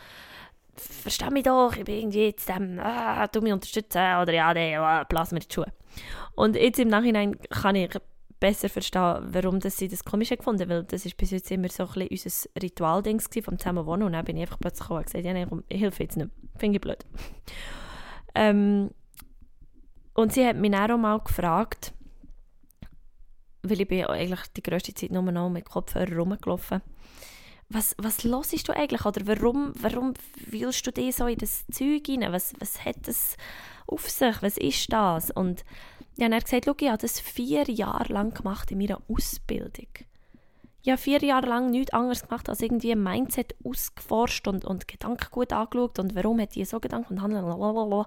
versteh 0.75 1.29
mich 1.29 1.43
doch, 1.43 1.75
ich 1.75 1.83
bin 1.83 1.95
irgendwie 1.95 2.25
jetzt 2.25 2.47
dem, 2.47 2.79
ah, 2.79 3.27
du 3.27 3.41
mich 3.41 3.53
unterstützen 3.53 3.99
oder 4.21 4.33
ja, 4.33 4.53
nee, 4.53 4.75
ah, 4.75 5.03
blasen 5.03 5.35
mir 5.35 5.41
die 5.41 5.53
Schuhe. 5.53 5.71
Und 6.35 6.55
jetzt 6.55 6.79
im 6.79 6.87
Nachhinein 6.87 7.37
kann 7.49 7.75
ich 7.75 7.91
besser 8.39 8.69
verstehen, 8.69 9.19
warum 9.21 9.59
das 9.59 9.77
sie 9.77 9.87
das 9.87 10.03
komisch 10.03 10.29
gefunden 10.29 10.67
weil 10.67 10.83
das 10.83 11.05
ist 11.05 11.15
bis 11.15 11.29
jetzt 11.29 11.51
immer 11.51 11.69
so 11.69 11.83
ein 11.83 12.07
bisschen 12.07 12.49
unser 12.55 12.63
Ritualding 12.63 13.19
vom 13.19 13.59
Zusammenwohnen 13.59 14.07
und 14.07 14.13
dann 14.13 14.25
bin 14.25 14.35
ich 14.35 14.41
einfach 14.41 14.59
plötzlich 14.59 14.81
gekommen 14.81 14.99
und 14.99 15.05
gesagt, 15.05 15.25
ja, 15.25 15.33
nein, 15.33 15.47
komm, 15.47 15.63
ich 15.69 15.79
helfe 15.79 16.03
jetzt 16.03 16.17
nicht, 16.17 16.31
finde 16.57 16.77
ich 16.77 16.81
blöd. 16.81 17.05
ähm, 18.35 18.89
und 20.15 20.33
sie 20.33 20.45
hat 20.45 20.57
mich 20.57 20.73
auch 20.75 20.97
mal 20.97 21.19
gefragt, 21.19 21.93
weil 23.63 23.81
ich 23.81 23.87
bin 23.87 24.05
eigentlich 24.05 24.41
die 24.55 24.63
grösste 24.63 24.93
Zeit 24.93 25.11
nur 25.11 25.23
noch 25.23 25.49
mit 25.49 25.65
Kopfhörer 25.65 26.17
rumgelaufen 26.17 26.81
was, 27.73 27.95
was 27.97 28.23
hörst 28.23 28.67
du 28.67 28.73
eigentlich? 28.73 29.05
Oder 29.05 29.25
warum, 29.27 29.73
warum 29.79 30.13
willst 30.35 30.85
du 30.85 30.91
dich 30.91 31.15
so 31.15 31.27
in 31.27 31.37
das 31.37 31.65
Zeug 31.71 32.03
rein? 32.09 32.31
Was, 32.31 32.53
was 32.59 32.83
hat 32.83 33.07
das 33.07 33.37
auf 33.87 34.09
sich? 34.09 34.41
Was 34.41 34.57
ist 34.57 34.91
das? 34.91 35.31
Und 35.31 35.63
Ja, 36.17 36.27
er 36.27 36.35
hat 36.35 36.45
gesagt, 36.45 36.65
schau, 36.65 36.75
ich 36.79 36.87
habe 36.87 36.97
das 36.97 37.19
vier 37.19 37.63
Jahre 37.69 38.11
lang 38.11 38.33
gemacht 38.33 38.71
in 38.71 38.77
meiner 38.77 39.01
Ausbildung. 39.07 39.87
Ich 40.83 40.89
habe 40.89 41.01
vier 41.01 41.19
Jahre 41.19 41.47
lang 41.47 41.71
nichts 41.71 41.93
anderes 41.93 42.23
gemacht, 42.23 42.49
als 42.49 42.61
irgendwie 42.61 42.91
ein 42.91 43.03
Mindset 43.03 43.55
ausgeforscht 43.63 44.47
und, 44.47 44.65
und 44.65 44.87
Gedanken 44.87 45.27
gut 45.29 45.53
angeschaut 45.53 45.99
und 45.99 46.15
warum 46.15 46.39
hat 46.39 46.55
die 46.55 46.65
so 46.65 46.79
Gedanken 46.79 47.13
und 47.13 47.21
handeln. 47.21 48.05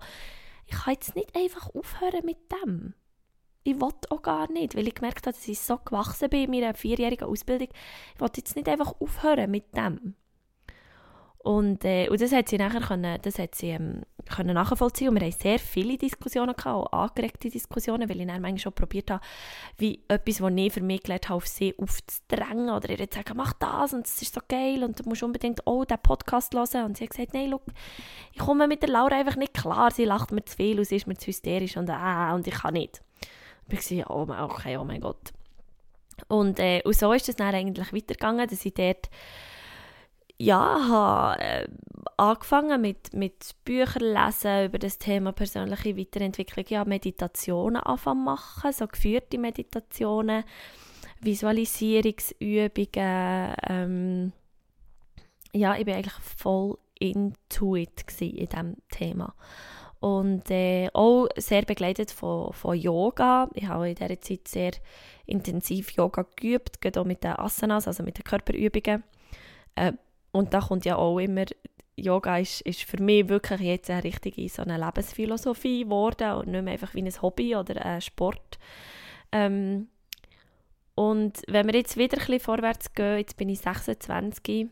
Ich 0.66 0.76
kann 0.76 0.94
jetzt 0.94 1.14
nicht 1.14 1.34
einfach 1.36 1.74
aufhören 1.74 2.24
mit 2.24 2.38
dem. 2.50 2.94
Ich 3.66 3.80
wollte 3.80 4.10
auch 4.10 4.20
gar 4.20 4.50
nicht, 4.52 4.76
weil 4.76 4.86
ich 4.86 4.94
gemerkt 4.94 5.26
habe, 5.26 5.34
dass 5.34 5.48
ich 5.48 5.58
so 5.58 5.78
gewachsen 5.78 6.28
bin 6.28 6.44
in 6.44 6.50
meiner 6.50 6.74
vierjährigen 6.74 7.26
Ausbildung. 7.26 7.68
Ich 8.14 8.20
wollte 8.20 8.40
jetzt 8.40 8.56
nicht 8.56 8.68
einfach 8.68 8.94
aufhören 9.00 9.50
mit 9.50 9.74
dem. 9.74 10.14
Und, 11.44 11.84
äh, 11.84 12.08
und 12.08 12.20
das 12.22 12.32
hat 12.32 12.48
sie 12.48 12.56
nachher 12.56 12.80
können, 12.80 13.18
das 13.20 13.38
hat 13.38 13.54
sie, 13.54 13.68
ähm, 13.68 14.02
können 14.34 14.54
nachvollziehen 14.54 15.10
und 15.10 15.16
wir 15.16 15.26
haben 15.26 15.32
sehr 15.38 15.58
viele 15.58 15.98
Diskussionen 15.98 16.56
gehabt, 16.56 16.66
auch 16.66 16.90
angeregte 16.90 17.50
Diskussionen, 17.50 18.08
weil 18.08 18.20
ich 18.20 18.26
dann 18.26 18.40
manchmal 18.40 18.58
schon 18.60 18.72
probiert 18.72 19.10
habe, 19.10 19.22
wie 19.76 20.02
etwas, 20.08 20.40
was 20.40 20.52
ich 20.56 20.72
für 20.72 20.80
mich 20.80 21.02
gelernt 21.02 21.28
habe, 21.28 21.36
auf 21.36 21.46
sie 21.46 21.74
aufzudrängen 21.78 22.70
oder 22.70 22.88
ihr 22.88 23.10
zu 23.10 23.18
sagen, 23.18 23.36
mach 23.36 23.52
das 23.54 23.92
und 23.92 24.06
es 24.06 24.22
ist 24.22 24.34
so 24.34 24.40
geil 24.48 24.82
und 24.84 24.98
du 24.98 25.06
musst 25.06 25.22
unbedingt 25.22 25.66
auch 25.66 25.84
diesen 25.84 26.00
Podcast 26.02 26.54
hören. 26.54 26.86
Und 26.86 26.96
sie 26.96 27.04
hat 27.04 27.10
gesagt, 27.10 27.34
nein, 27.34 27.50
look, 27.50 27.64
ich 28.32 28.38
komme 28.38 28.66
mit 28.66 28.80
der 28.80 28.88
Laura 28.88 29.16
einfach 29.16 29.36
nicht 29.36 29.52
klar, 29.52 29.90
sie 29.90 30.06
lacht 30.06 30.32
mir 30.32 30.46
zu 30.46 30.56
viel 30.56 30.78
und 30.78 30.86
sie 30.86 30.96
ist 30.96 31.06
mir 31.06 31.16
zu 31.16 31.26
hysterisch 31.26 31.76
und, 31.76 31.90
äh, 31.90 32.32
und 32.32 32.46
ich 32.46 32.54
kann 32.54 32.72
nicht. 32.72 33.02
Ich 33.68 33.98
war 33.98 34.10
oh, 34.10 34.44
okay, 34.44 34.76
oh 34.76 34.84
mein 34.84 35.00
Gott. 35.00 35.32
Und, 36.28 36.60
äh, 36.60 36.82
und 36.84 36.96
so 36.96 37.12
ist 37.12 37.28
es 37.28 37.36
dann 37.36 37.54
eigentlich 37.54 37.92
weitergegangen, 37.92 38.48
dass 38.48 38.64
ich 38.64 38.74
dort 38.74 39.10
ja, 40.36 40.88
habe 40.88 41.40
äh, 41.40 41.68
angefangen 42.16 42.80
mit, 42.80 43.12
mit 43.12 43.54
Büchern 43.64 44.02
lesen 44.02 44.66
über 44.66 44.78
das 44.78 44.98
Thema 44.98 45.32
persönliche 45.32 45.96
Weiterentwicklung. 45.96 46.64
Ja, 46.68 46.84
Meditationen 46.84 47.80
anfangen 47.80 48.24
machen, 48.24 48.72
so 48.72 48.86
geführte 48.86 49.38
Meditationen, 49.38 50.44
Visualisierungsübungen. 51.20 53.54
Ähm, 53.68 54.32
ja, 55.52 55.76
ich 55.76 55.86
war 55.86 55.94
eigentlich 55.94 56.14
voll 56.14 56.78
into 56.98 57.76
it 57.76 58.04
in 58.20 58.48
diesem 58.48 58.76
Thema. 58.90 59.34
Und 60.04 60.50
äh, 60.50 60.90
auch 60.92 61.28
sehr 61.34 61.62
begleitet 61.62 62.10
von, 62.10 62.52
von 62.52 62.76
Yoga. 62.76 63.48
Ich 63.54 63.66
habe 63.66 63.88
in 63.88 63.94
dieser 63.94 64.20
Zeit 64.20 64.46
sehr 64.46 64.72
intensiv 65.24 65.92
Yoga 65.92 66.26
geübt, 66.36 66.82
gerade 66.82 67.00
auch 67.00 67.06
mit 67.06 67.24
den 67.24 67.38
Asanas, 67.38 67.88
also 67.88 68.02
mit 68.02 68.18
den 68.18 68.24
Körperübungen. 68.24 69.02
Äh, 69.76 69.92
und 70.30 70.52
da 70.52 70.60
kommt 70.60 70.84
ja 70.84 70.96
auch 70.96 71.18
immer, 71.18 71.46
Yoga 71.96 72.36
ist, 72.36 72.60
ist 72.60 72.82
für 72.82 73.02
mich 73.02 73.30
wirklich 73.30 73.60
jetzt 73.60 73.88
eine 73.88 74.04
richtige 74.04 74.46
so 74.50 74.60
eine 74.60 74.76
Lebensphilosophie 74.76 75.84
geworden 75.84 76.32
und 76.32 76.48
nicht 76.48 76.64
mehr 76.64 76.74
einfach 76.74 76.92
wie 76.92 77.00
ein 77.00 77.22
Hobby 77.22 77.56
oder 77.56 77.82
ein 77.82 78.02
Sport. 78.02 78.58
Ähm, 79.32 79.88
und 80.94 81.40
wenn 81.48 81.66
wir 81.66 81.76
jetzt 81.76 81.96
wieder 81.96 82.18
ein 82.18 82.26
bisschen 82.26 82.40
vorwärts 82.40 82.92
gehen, 82.92 83.16
jetzt 83.16 83.38
bin 83.38 83.48
ich 83.48 83.60
26 83.60 84.68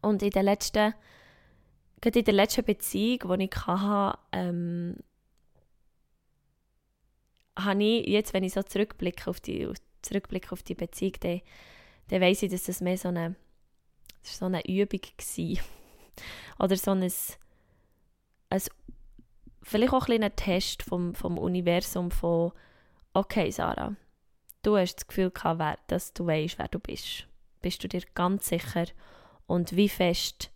und 0.00 0.22
in 0.22 0.30
der 0.30 0.42
letzten, 0.42 0.94
gerade 2.02 2.18
in 2.18 2.24
der 2.26 2.34
letzten 2.34 2.64
Beziehung, 2.64 3.38
die 3.38 3.44
ich 3.44 3.66
hatte, 3.66 4.18
ähm, 4.32 4.96
habe 7.58 7.82
ich 7.82 8.08
jetzt, 8.08 8.34
wenn 8.34 8.44
ich 8.44 8.52
so 8.52 8.62
zurückblicke 8.62 9.30
auf 9.30 9.40
die, 9.40 9.68
zurückblicke 10.02 10.52
auf 10.52 10.62
die 10.62 10.74
Beziehung, 10.74 11.14
dann, 11.20 11.40
dann 12.08 12.20
weiss 12.20 12.42
ich, 12.42 12.50
dass 12.50 12.64
das 12.64 12.82
mehr 12.82 12.98
so 12.98 13.08
eine 13.08 13.36
war 14.22 14.32
so 14.32 14.44
eine 14.46 14.64
Übung. 14.66 15.00
Oder 16.58 16.76
so 16.76 16.92
ein, 16.92 17.02
ein 17.02 18.62
vielleicht 19.62 19.92
auch 19.92 20.08
ein, 20.08 20.22
ein 20.22 20.36
Test 20.36 20.82
vom, 20.82 21.14
vom 21.14 21.38
Universum 21.38 22.10
von 22.10 22.52
okay 23.14 23.50
Sarah, 23.50 23.96
du 24.62 24.76
hast 24.76 24.96
das 24.96 25.06
Gefühl 25.06 25.30
gehabt, 25.30 25.90
dass 25.90 26.12
du 26.12 26.26
weißt, 26.26 26.58
wer 26.58 26.68
du 26.68 26.78
bist. 26.78 27.26
Bist 27.60 27.82
du 27.82 27.88
dir 27.88 28.02
ganz 28.14 28.48
sicher 28.48 28.86
und 29.46 29.76
wie 29.76 29.88
fest 29.88 30.51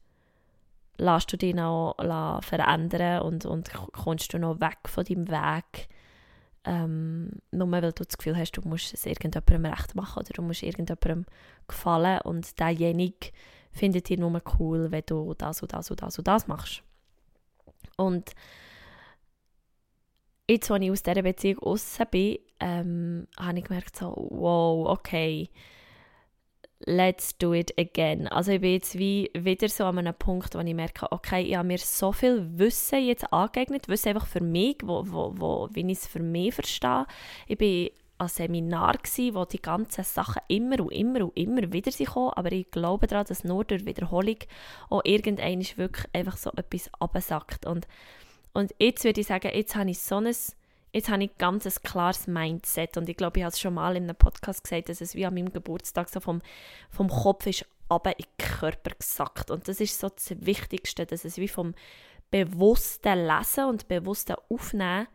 lässt 0.99 1.33
du 1.33 1.37
dich 1.37 1.55
noch 1.55 1.95
verändern 2.43 3.23
und, 3.23 3.47
und 3.47 3.73
kommst 3.73 4.33
du 4.33 4.39
noch 4.39 4.61
weg 4.61 4.79
von 4.87 5.05
deinem 5.05 5.29
Weg, 5.29 5.89
ähm, 6.65 7.31
nur 7.51 7.71
weil 7.71 7.93
du 7.93 7.93
das 7.93 8.19
Gefühl 8.19 8.37
hast, 8.37 8.53
du 8.53 8.63
musst 8.63 8.93
es 8.95 9.07
irgendjemandem 9.07 9.67
recht 9.67 9.95
machen 9.95 10.21
oder 10.21 10.33
du 10.33 10.43
musst 10.43 10.63
irgendjemandem 10.63 11.27
gefallen 11.69 12.21
und 12.23 12.59
derjenige 12.59 13.31
findet 13.71 14.11
ihr 14.11 14.19
nur 14.19 14.43
cool, 14.59 14.91
wenn 14.91 15.05
du 15.07 15.35
das 15.35 15.63
und 15.63 15.73
das 15.73 15.91
und 15.91 16.03
das 16.03 16.19
und 16.19 16.27
das 16.27 16.47
machst. 16.47 16.83
Und 17.97 18.33
jetzt, 20.49 20.71
als 20.71 20.83
ich 20.83 20.91
aus 20.91 21.03
dieser 21.03 21.23
Beziehung 21.23 21.59
raus 21.59 21.99
bin, 22.11 22.39
ähm, 22.61 23.27
habe 23.39 23.59
ich 23.59 23.65
gemerkt, 23.65 23.97
so, 23.97 24.15
wow, 24.31 24.89
okay, 24.89 25.51
let's 26.81 27.37
do 27.39 27.55
it 27.55 27.73
again. 27.79 28.29
Also 28.29 28.53
ich 28.53 28.61
bin 28.61 28.73
jetzt 28.73 28.99
wie 28.99 29.31
wieder 29.35 29.69
so 29.69 29.85
an 29.85 29.99
einem 29.99 30.15
Punkt, 30.15 30.55
wo 30.55 30.61
ich 30.61 30.75
merke, 30.75 31.11
okay, 31.11 31.43
ich 31.43 31.57
habe 31.57 31.69
mir 31.69 31.79
so 31.79 32.13
viel 32.13 32.47
Wissen 32.59 33.05
jetzt 33.05 33.33
angeeignet, 33.33 33.89
Wissen 33.89 34.11
einfach 34.11 34.27
für 34.27 34.43
mich, 34.43 34.79
wo, 34.83 35.05
wo, 35.07 35.33
wo, 35.37 35.69
wie 35.73 35.91
ich 35.91 35.99
es 35.99 36.07
für 36.07 36.21
mich 36.21 36.55
verstehe. 36.55 37.07
Ich 37.47 37.59
bin 37.59 37.91
ein 38.19 38.29
Seminar, 38.29 38.95
gewesen, 38.95 39.35
wo 39.35 39.45
die 39.45 39.61
ganzen 39.61 40.05
Sachen 40.05 40.43
immer 40.49 40.81
und 40.81 40.93
immer 40.93 41.25
und 41.25 41.37
immer 41.37 41.73
wieder 41.73 41.93
kommen, 42.07 42.33
aber 42.35 42.53
ich 42.53 42.71
glaube 42.71 43.07
daran, 43.07 43.27
dass 43.27 43.45
nur 43.45 43.65
durch 43.65 43.85
Wiederholung 43.85 44.39
auch 44.89 45.03
irgendwann 45.05 45.61
wirklich 45.77 46.07
einfach 46.15 46.37
so 46.37 46.51
etwas 46.57 46.91
absackt. 46.99 47.67
Und, 47.67 47.87
und 48.55 48.75
jetzt 48.79 49.05
würde 49.05 49.21
ich 49.21 49.27
sagen, 49.27 49.51
jetzt 49.53 49.77
habe 49.77 49.91
ich 49.91 49.99
so 49.99 50.17
ein, 50.17 50.35
jetzt 50.97 51.11
habe 51.11 51.25
ich 51.25 51.39
ganz 51.39 51.67
ein 51.67 51.83
klares 51.83 52.27
Mindset 52.27 52.97
und 52.97 53.09
ich 53.09 53.17
glaube, 53.17 53.39
ich 53.39 53.45
habe 53.45 53.53
es 53.53 53.61
schon 53.61 53.75
mal 53.75 53.97
in 53.97 54.05
einem 54.05 54.17
Podcast 54.17 54.65
gesagt, 54.65 54.89
dass 54.89 55.01
es 55.01 55.15
wie 55.15 55.27
an 55.27 55.35
meinem 55.35 55.53
Geburtstag 55.53 56.09
so 56.09 56.21
vom, 56.21 56.41
vom 56.91 57.09
Kopf 57.09 57.47
ist 57.47 57.67
aber 57.89 58.19
in 58.19 58.25
den 58.25 58.47
Körper 58.59 58.91
gesackt 58.99 59.51
und 59.51 59.69
das 59.69 59.81
ist 59.81 60.01
so 60.01 60.09
das 60.09 60.35
Wichtigste, 60.41 61.07
dass 61.07 61.25
es 61.25 61.37
wie 61.37 61.49
vom 61.49 61.75
bewussten 62.31 63.27
Lesen 63.27 63.67
und 63.67 63.89
bewussten 63.89 64.37
Aufnehmen 64.49 65.07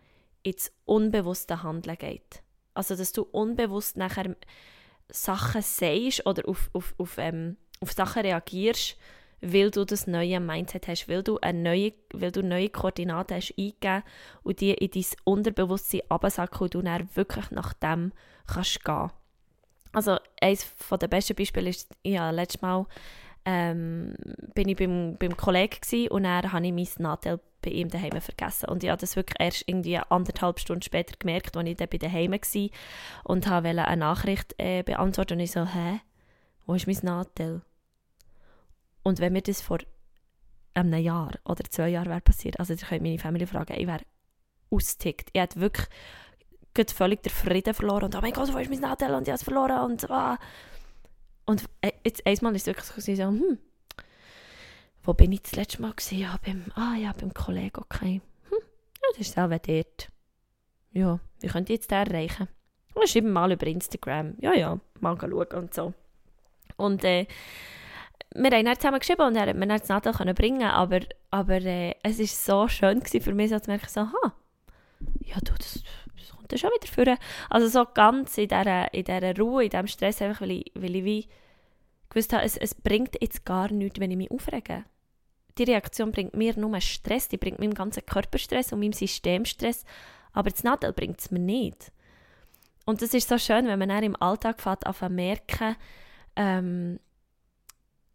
ins 0.43 0.71
unbewusste 0.85 1.63
Handeln 1.63 1.97
geht. 1.97 2.43
Also, 2.73 2.95
dass 2.95 3.11
du 3.11 3.23
unbewusst 3.23 3.97
nachher 3.97 4.35
Sachen 5.09 5.61
sagst 5.61 6.25
oder 6.25 6.47
auf, 6.47 6.69
auf, 6.73 6.95
auf, 6.97 7.17
ähm, 7.17 7.57
auf 7.81 7.91
Sachen 7.91 8.21
reagierst, 8.21 8.97
weil 9.41 9.71
du 9.71 9.85
das 9.85 10.07
neue 10.07 10.39
Mindset 10.39 10.87
hast, 10.87 11.09
weil 11.09 11.23
du, 11.23 11.39
eine 11.39 11.59
neue, 11.59 11.93
weil 12.13 12.31
du 12.31 12.43
neue 12.43 12.69
Koordinaten 12.69 13.35
hast 13.35 13.53
eingegeben 13.57 14.03
und 14.43 14.61
die 14.61 14.73
in 14.73 14.91
dein 14.91 15.05
Unterbewusstsein 15.23 16.01
absacken 16.09 16.61
und 16.61 16.73
du 16.73 16.81
dann 16.81 17.09
wirklich 17.15 17.49
nach 17.51 17.73
dem 17.73 18.11
kannst 18.47 18.83
gehen. 18.83 19.11
Also 19.93 20.17
eines 20.41 20.67
der 20.89 21.07
besten 21.07 21.35
Beispiele 21.35 21.69
ist, 21.69 21.91
ja, 22.03 22.29
letztes 22.29 22.61
Mal 22.61 22.85
ähm, 23.45 24.13
bin 24.53 24.69
ich 24.69 24.77
beim, 24.77 25.17
beim 25.17 25.35
Kollegen 25.35 26.07
und 26.09 26.23
dann 26.23 26.53
habe 26.53 26.65
ich 26.65 26.71
mein 26.71 26.87
Nadel 26.99 27.39
bei 27.61 27.71
ihm 27.71 27.89
daheim 27.89 28.19
vergessen. 28.21 28.69
Und 28.69 28.83
ich 28.83 28.89
habe 28.89 29.01
das 29.01 29.15
wirklich 29.15 29.39
erst 29.39 29.63
irgendwie 29.67 29.97
anderthalb 29.97 30.59
Stunden 30.59 30.81
später 30.81 31.15
gemerkt, 31.17 31.55
als 31.57 31.67
ich 31.67 31.77
dann 31.77 31.89
bei 31.89 31.97
daheim 31.97 32.31
war 32.31 32.69
und 33.23 33.47
habe 33.47 33.69
eine 33.69 33.97
Nachricht 33.97 34.55
äh, 34.57 34.83
beantworten 34.83 35.33
und 35.33 35.39
ich 35.41 35.51
so, 35.51 35.65
hä, 35.65 35.99
wo 36.65 36.75
ist 36.75 36.87
mein 36.87 36.97
Nadel? 37.01 37.61
Und 39.03 39.19
wenn 39.19 39.33
mir 39.33 39.41
das 39.41 39.61
vor 39.61 39.79
einem 40.73 40.99
Jahr 41.01 41.31
oder 41.45 41.63
zwei 41.69 41.89
Jahren 41.89 42.09
wäre 42.09 42.21
passiert, 42.21 42.59
also 42.59 42.73
ihr 42.73 42.79
könnt 42.79 43.01
meine 43.01 43.19
Familie 43.19 43.47
fragen, 43.47 43.73
ich 43.77 43.87
wäre 43.87 44.03
ausgetickt. 44.69 45.29
Ich 45.33 45.41
hätte 45.41 45.59
wirklich 45.59 45.87
völlig 46.93 47.23
den 47.23 47.31
Frieden 47.31 47.73
verloren 47.73 48.05
und 48.05 48.15
oh 48.15 48.21
mein 48.21 48.33
Gott, 48.33 48.53
wo 48.53 48.57
ist 48.57 48.69
mein 48.69 48.79
Nadel? 48.79 49.13
Und 49.13 49.23
ich 49.23 49.31
habe 49.31 49.35
es 49.35 49.43
verloren 49.43 49.91
und 49.91 50.09
ah. 50.09 50.37
Und 51.45 51.65
äh, 51.81 51.91
jetzt 52.05 52.25
einmal 52.25 52.55
ist 52.55 52.67
es 52.67 52.75
wirklich 52.95 53.17
so, 53.17 53.23
hm, 53.23 53.57
wo 55.03 55.13
bin 55.13 55.31
ich 55.31 55.41
das 55.41 55.55
letzte 55.55 55.81
Mal 55.81 55.91
gewesen? 55.91 56.19
Ja, 56.19 56.39
beim, 56.45 56.65
ah 56.75 56.95
ja, 56.95 57.13
beim 57.13 57.33
Kollegen, 57.33 57.81
okay. 57.81 58.21
Hm, 58.49 58.57
ja, 58.61 59.07
das 59.11 59.19
ist 59.19 59.33
selber 59.33 59.59
dort. 59.59 60.09
Ja, 60.91 61.19
wie 61.39 61.47
könnt 61.47 61.69
ihr 61.69 61.75
jetzt 61.75 61.91
den 61.91 62.07
erreichen? 62.07 62.47
Schreiben 63.05 63.31
mal 63.31 63.51
über 63.51 63.65
Instagram. 63.67 64.35
Ja, 64.39 64.53
ja, 64.53 64.79
mal 64.99 65.17
schauen 65.19 65.47
und 65.53 65.73
so. 65.73 65.93
Und 66.77 67.03
äh, 67.03 67.25
wir 68.33 68.51
haben 68.51 68.65
dann 68.65 68.75
zusammen 68.75 68.99
geschrieben 68.99 69.21
und 69.23 69.35
er 69.35 69.47
hat 69.47 69.55
mir 69.55 69.67
dann 69.67 69.79
das 69.79 69.89
Nadel 69.89 70.33
bringen 70.33 70.63
aber, 70.63 71.01
aber 71.31 71.61
äh, 71.61 71.95
es 72.03 72.19
war 72.19 72.67
so 72.67 72.67
schön 72.67 73.01
für 73.01 73.33
mich, 73.33 73.49
so 73.49 73.59
zu 73.59 73.69
merken, 73.69 73.87
so, 73.89 74.01
ha, 74.01 74.33
ja 75.19 75.37
du, 75.43 75.53
das, 75.57 75.83
das 76.17 76.29
kommt 76.29 76.51
dann 76.51 76.59
schon 76.59 76.69
wieder 76.69 76.87
vor. 76.87 77.17
Also 77.49 77.67
so 77.67 77.85
ganz 77.93 78.37
in 78.37 78.47
dieser, 78.47 78.93
in 78.93 79.03
dieser 79.03 79.37
Ruhe, 79.37 79.65
in 79.65 79.69
diesem 79.69 79.87
Stress, 79.87 80.21
einfach 80.21 80.41
weil 80.41 80.51
ich, 80.51 80.71
weil 80.75 80.95
ich 80.95 81.03
wie 81.03 81.27
gewusst 82.09 82.33
habe, 82.33 82.43
es, 82.43 82.57
es 82.57 82.75
bringt 82.75 83.17
jetzt 83.21 83.45
gar 83.45 83.71
nichts, 83.71 83.99
wenn 83.99 84.11
ich 84.11 84.17
mich 84.17 84.31
aufrege. 84.31 84.85
Die 85.57 85.63
Reaktion 85.63 86.11
bringt 86.11 86.35
mir 86.35 86.57
nur 86.57 86.79
Stress, 86.79 87.27
die 87.27 87.37
bringt 87.37 87.59
meinem 87.59 87.73
ganzen 87.73 88.05
Körper 88.05 88.37
Stress 88.37 88.71
und 88.71 88.79
meinem 88.79 88.93
System 88.93 89.45
Stress, 89.45 89.83
aber 90.33 90.49
das 90.49 90.63
Nadel 90.63 90.93
bringt 90.93 91.19
es 91.19 91.31
mir 91.31 91.39
nicht. 91.39 91.91
Und 92.85 93.01
das 93.01 93.13
ist 93.13 93.29
so 93.29 93.37
schön, 93.37 93.67
wenn 93.67 93.79
man 93.79 93.89
dann 93.89 94.03
im 94.03 94.21
Alltag 94.21 94.61
fährt, 94.61 94.85
auf 94.85 95.01
merken, 95.01 95.75
ähm, 96.35 96.99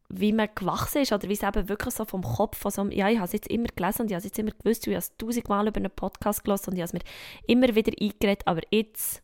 wie 0.08 0.32
man 0.32 0.48
gewachsen 0.54 1.02
ist 1.02 1.12
oder 1.12 1.28
wie 1.28 1.34
es 1.34 1.42
eben 1.42 1.68
wirklich 1.68 1.94
so 1.94 2.04
vom 2.04 2.22
Kopf, 2.22 2.58
von 2.58 2.70
so, 2.70 2.84
ja, 2.86 3.08
ich 3.08 3.16
habe 3.16 3.26
es 3.26 3.32
jetzt 3.32 3.48
immer 3.48 3.68
gelesen 3.74 4.02
und 4.02 4.08
ich 4.08 4.14
habe 4.14 4.18
es 4.18 4.24
jetzt 4.24 4.38
immer 4.38 4.52
gewusst, 4.52 4.86
ich 4.86 4.92
habe 4.92 4.98
es 4.98 5.16
tausendmal 5.16 5.66
über 5.66 5.78
einen 5.78 5.90
Podcast 5.90 6.44
gelesen 6.44 6.70
und 6.70 6.76
ich 6.76 6.82
habe 6.82 6.86
es 6.86 6.92
mir 6.92 7.02
immer 7.46 7.74
wieder 7.74 7.92
eingeredet, 8.00 8.46
aber 8.46 8.62
jetzt 8.70 9.22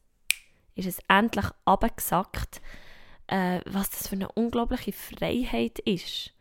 ist 0.74 0.86
es 0.86 0.98
endlich 1.08 1.46
abgesagt, 1.64 2.60
äh, 3.28 3.60
was 3.66 3.90
das 3.90 4.08
für 4.08 4.16
eine 4.16 4.30
unglaubliche 4.32 4.92
Freiheit 4.92 5.78
ist. 5.80 6.32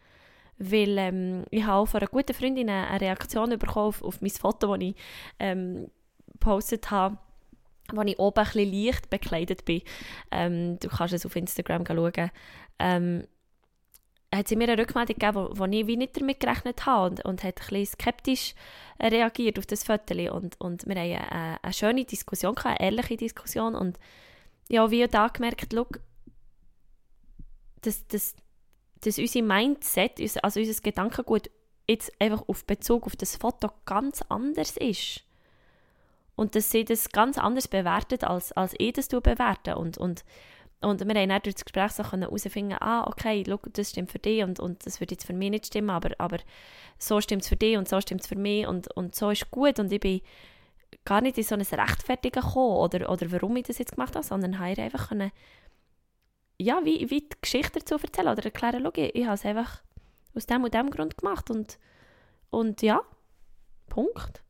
Weil 0.58 0.98
ähm, 0.98 1.46
ich 1.50 1.64
habe 1.64 1.80
auch 1.80 1.86
von 1.88 2.02
einer 2.02 2.10
guten 2.10 2.34
Freundin 2.34 2.70
eine, 2.70 2.88
eine 2.88 3.02
Reaktion 3.02 3.50
bekommen 3.58 3.88
auf, 3.88 4.04
auf 4.04 4.22
mein 4.22 4.30
Foto, 4.30 4.76
das 4.76 4.88
ich 4.88 4.96
ähm, 5.40 5.90
gepostet 6.34 6.92
habe, 6.92 7.18
wo 7.92 8.02
ich 8.02 8.20
oben 8.20 8.40
ein 8.40 8.46
bisschen 8.46 8.72
leicht 8.72 9.10
bekleidet 9.10 9.66
bin. 9.66 9.82
Ähm, 10.32 10.78
du 10.80 10.88
kannst 10.88 11.14
es 11.14 11.26
auf 11.26 11.36
Instagram 11.36 11.86
schauen. 11.86 12.32
Ähm, 12.80 13.28
hat 14.34 14.48
sie 14.48 14.56
mir 14.56 14.70
eine 14.70 14.82
Rückmeldung 14.82 15.18
gegeben, 15.18 15.36
wo, 15.36 15.60
wo 15.60 15.66
ich 15.66 15.88
wie 15.88 15.98
nicht 15.98 16.20
damit 16.20 16.40
gerechnet 16.40 16.86
habe 16.86 17.10
und, 17.10 17.26
und 17.26 17.44
hat 17.44 17.60
ein 17.60 17.68
bisschen 17.68 17.86
skeptisch 17.86 18.56
reagiert 19.00 19.60
auf 19.60 19.66
das 19.66 19.84
Foto. 19.84 20.14
Und, 20.34 20.60
und 20.60 20.88
wir 20.88 20.96
haben 20.96 21.30
eine, 21.30 21.64
eine 21.64 21.74
schöne 21.74 22.06
Diskussion 22.06 22.56
gehabt, 22.56 22.80
eine 22.80 22.92
ehrliche 22.92 23.18
Diskussion. 23.18 23.76
Und 23.76 24.00
ja, 24.70 24.90
wie 24.90 25.06
da 25.08 25.28
gemerkt, 25.28 25.74
schau, 25.74 25.88
dass, 27.82 28.08
dass, 28.08 28.36
dass 29.02 29.18
unser 29.18 29.42
Mindset, 29.42 30.22
also 30.44 30.60
unser 30.60 30.82
Gedankengut 30.82 31.50
jetzt 31.90 32.12
einfach 32.20 32.48
auf 32.48 32.66
Bezug 32.66 33.06
auf 33.06 33.16
das 33.18 33.36
Foto 33.36 33.70
ganz 33.86 34.22
anders 34.30 34.78
ist. 34.78 35.24
Und 36.36 36.56
dass 36.56 36.72
sie 36.72 36.86
das 36.86 37.10
ganz 37.10 37.38
anders 37.38 37.68
bewertet, 37.68 38.24
als, 38.24 38.54
als 38.54 38.74
ich 38.78 38.94
das 38.94 39.10
bewerte. 39.10 39.76
Und, 39.76 39.98
und 39.98 40.24
und 40.82 41.00
wir 41.00 41.16
haben 41.16 41.30
dann 41.30 41.42
durch 41.42 41.56
das 41.56 41.66
Gespräch 41.66 41.92
so 41.92 42.04
herausfinden, 42.04 42.78
ah, 42.80 43.06
okay, 43.08 43.44
schau, 43.48 43.60
das 43.72 43.92
stimmt 43.92 44.12
für 44.12 44.20
dich 44.20 44.44
und, 44.44 44.60
und 44.60 44.86
das 44.86 45.00
würde 45.00 45.14
jetzt 45.14 45.26
für 45.26 45.34
mich 45.34 45.52
nicht 45.52 45.68
stimmen, 45.68 45.92
aber, 45.92 46.12
aber 46.18 46.40
so 46.98 47.22
stimmt 47.22 47.44
es 47.44 47.50
für 47.50 47.56
dich 47.56 47.78
und 47.78 47.88
so 47.88 48.02
stimmt 48.02 48.22
es 48.22 48.28
für 48.28 48.36
mich 48.36 48.66
und, 48.66 48.92
und 48.98 49.14
so 49.14 49.30
ist 49.30 49.52
gut. 49.52 49.80
Und 49.80 49.92
ich 49.92 50.00
bin 50.00 50.22
gar 51.06 51.22
nicht 51.22 51.38
in 51.38 51.44
so 51.44 51.56
ein 51.56 51.62
Rechtfertigen 51.62 52.42
gekommen 52.42 52.78
oder, 52.78 53.12
oder 53.12 53.32
warum 53.32 53.56
ich 53.58 53.64
das 53.66 53.78
jetzt 53.78 53.94
gemacht 53.94 54.16
habe, 54.16 54.26
sondern 54.26 54.58
habe 54.60 54.82
einfach 54.82 55.10
können, 55.10 55.32
ja, 56.58 56.84
wie, 56.84 57.10
wie 57.10 57.22
die 57.22 57.42
Geschichte 57.42 57.80
dazu 57.80 57.96
erzählen 57.96 58.30
oder 58.30 58.44
erklären, 58.44 58.82
schau, 58.84 58.92
ich, 58.96 59.16
ich 59.16 59.26
habe 59.26 59.36
es 59.36 59.46
einfach 59.46 59.82
aus 60.36 60.48
dem 60.48 60.64
und 60.64 60.74
dem 60.74 60.90
Grund 60.90 61.18
gemacht 61.18 61.50
und, 61.52 61.78
und 62.50 62.82
ja, 62.82 63.02
Punkt. 63.88 64.44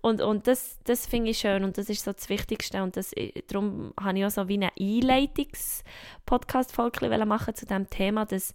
Und, 0.00 0.20
und 0.20 0.46
das, 0.46 0.78
das 0.84 1.06
finde 1.06 1.30
ich 1.30 1.38
schön 1.38 1.64
und 1.64 1.78
das 1.78 1.88
ist 1.88 2.04
so 2.04 2.12
das 2.12 2.28
Wichtigste. 2.28 2.82
Und 2.82 2.96
das, 2.96 3.14
äh, 3.14 3.32
darum 3.46 3.94
habe 4.00 4.18
ich 4.18 4.26
auch 4.26 4.30
so 4.30 4.48
wie 4.48 4.54
eine 4.54 4.72
Einleitungs-Podcast-Folge 4.78 7.24
machen 7.24 7.54
zu 7.54 7.64
diesem 7.66 7.88
Thema, 7.88 8.26
das, 8.26 8.52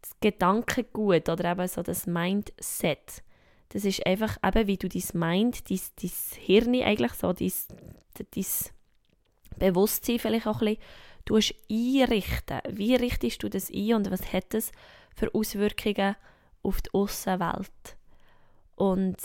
das 0.00 0.10
Gedankengut 0.20 1.28
oder 1.28 1.52
eben 1.52 1.68
so 1.68 1.82
das 1.82 2.06
Mindset. 2.06 3.22
Das 3.70 3.84
ist 3.86 4.06
einfach 4.06 4.36
eben, 4.44 4.66
wie 4.66 4.76
du 4.76 4.88
dein 4.88 5.04
Mind, 5.14 5.70
dein, 5.70 5.80
dein 6.00 6.10
Hirn 6.38 6.74
eigentlich, 6.82 7.12
so 7.12 7.32
dein, 7.32 7.52
dein 8.18 8.44
Bewusstsein 9.58 10.18
vielleicht 10.18 10.46
auch 10.46 10.60
ein 10.60 10.76
bisschen 11.24 11.56
einrichten. 11.70 12.60
Wie 12.68 12.94
richtest 12.94 13.42
du 13.42 13.48
das 13.48 13.70
ein 13.70 13.94
und 13.94 14.10
was 14.10 14.30
hat 14.32 14.52
das 14.52 14.70
für 15.16 15.34
Auswirkungen 15.34 16.16
auf 16.62 16.82
die 16.82 16.92
Außenwelt? 16.92 17.96
Und 18.76 19.16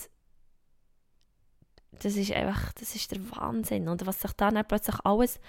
das 2.00 2.16
ist 2.16 2.32
einfach, 2.32 2.72
das 2.74 2.96
ist 2.96 3.12
der 3.12 3.20
Wahnsinn. 3.32 3.88
Und 3.88 4.06
was 4.06 4.22
sich 4.22 4.32
dann 4.34 4.64
plötzlich 4.68 4.98
alles 5.04 5.40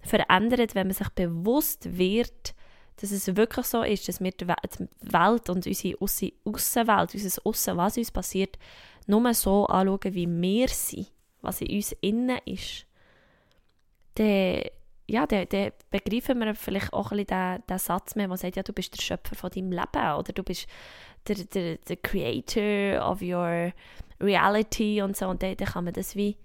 verändert, 0.00 0.74
wenn 0.74 0.88
man 0.88 0.94
sich 0.94 1.08
bewusst 1.10 1.96
wird, 1.96 2.54
dass 3.00 3.10
es 3.10 3.36
wirklich 3.36 3.66
so 3.66 3.82
ist, 3.82 4.08
dass 4.08 4.20
wir 4.20 4.32
die 4.32 4.46
Welt 4.46 5.48
und 5.48 5.66
unsere 5.66 6.00
Außenwelt, 6.00 7.14
unser 7.14 7.46
Aussen, 7.46 7.76
was 7.76 7.96
uns 7.96 8.10
passiert, 8.10 8.58
nur 9.06 9.32
so 9.34 9.66
anschauen, 9.66 10.14
wie 10.14 10.28
wir 10.28 10.68
sind, 10.68 11.10
was 11.40 11.60
in 11.60 11.76
uns 11.76 11.92
innen 12.00 12.38
ist, 12.44 12.86
dann, 14.14 14.62
ja, 15.08 15.26
dann, 15.26 15.48
dann 15.48 15.72
begreifen 15.90 16.38
wir 16.38 16.54
vielleicht 16.54 16.92
auch 16.92 17.12
ein 17.12 17.24
bisschen 17.24 17.56
den, 17.56 17.66
den 17.68 17.78
Satz 17.78 18.14
mehr, 18.14 18.28
der 18.28 18.36
sagt, 18.36 18.56
ja, 18.56 18.62
du 18.62 18.72
bist 18.72 18.96
der 18.96 19.02
Schöpfer 19.02 19.34
von 19.34 19.50
deinem 19.50 19.72
Leben 19.72 20.14
oder 20.18 20.32
du 20.32 20.42
bist 20.42 20.66
der, 21.26 21.36
der, 21.36 21.76
der 21.78 21.96
Creator 21.96 23.10
of 23.10 23.22
your 23.22 23.72
Reality 24.22 25.02
und 25.02 25.16
so. 25.16 25.28
Und 25.28 25.42
dann, 25.42 25.56
dann 25.56 25.68
kann 25.68 25.84
man 25.84 25.92
das 25.92 26.16
wie, 26.16 26.36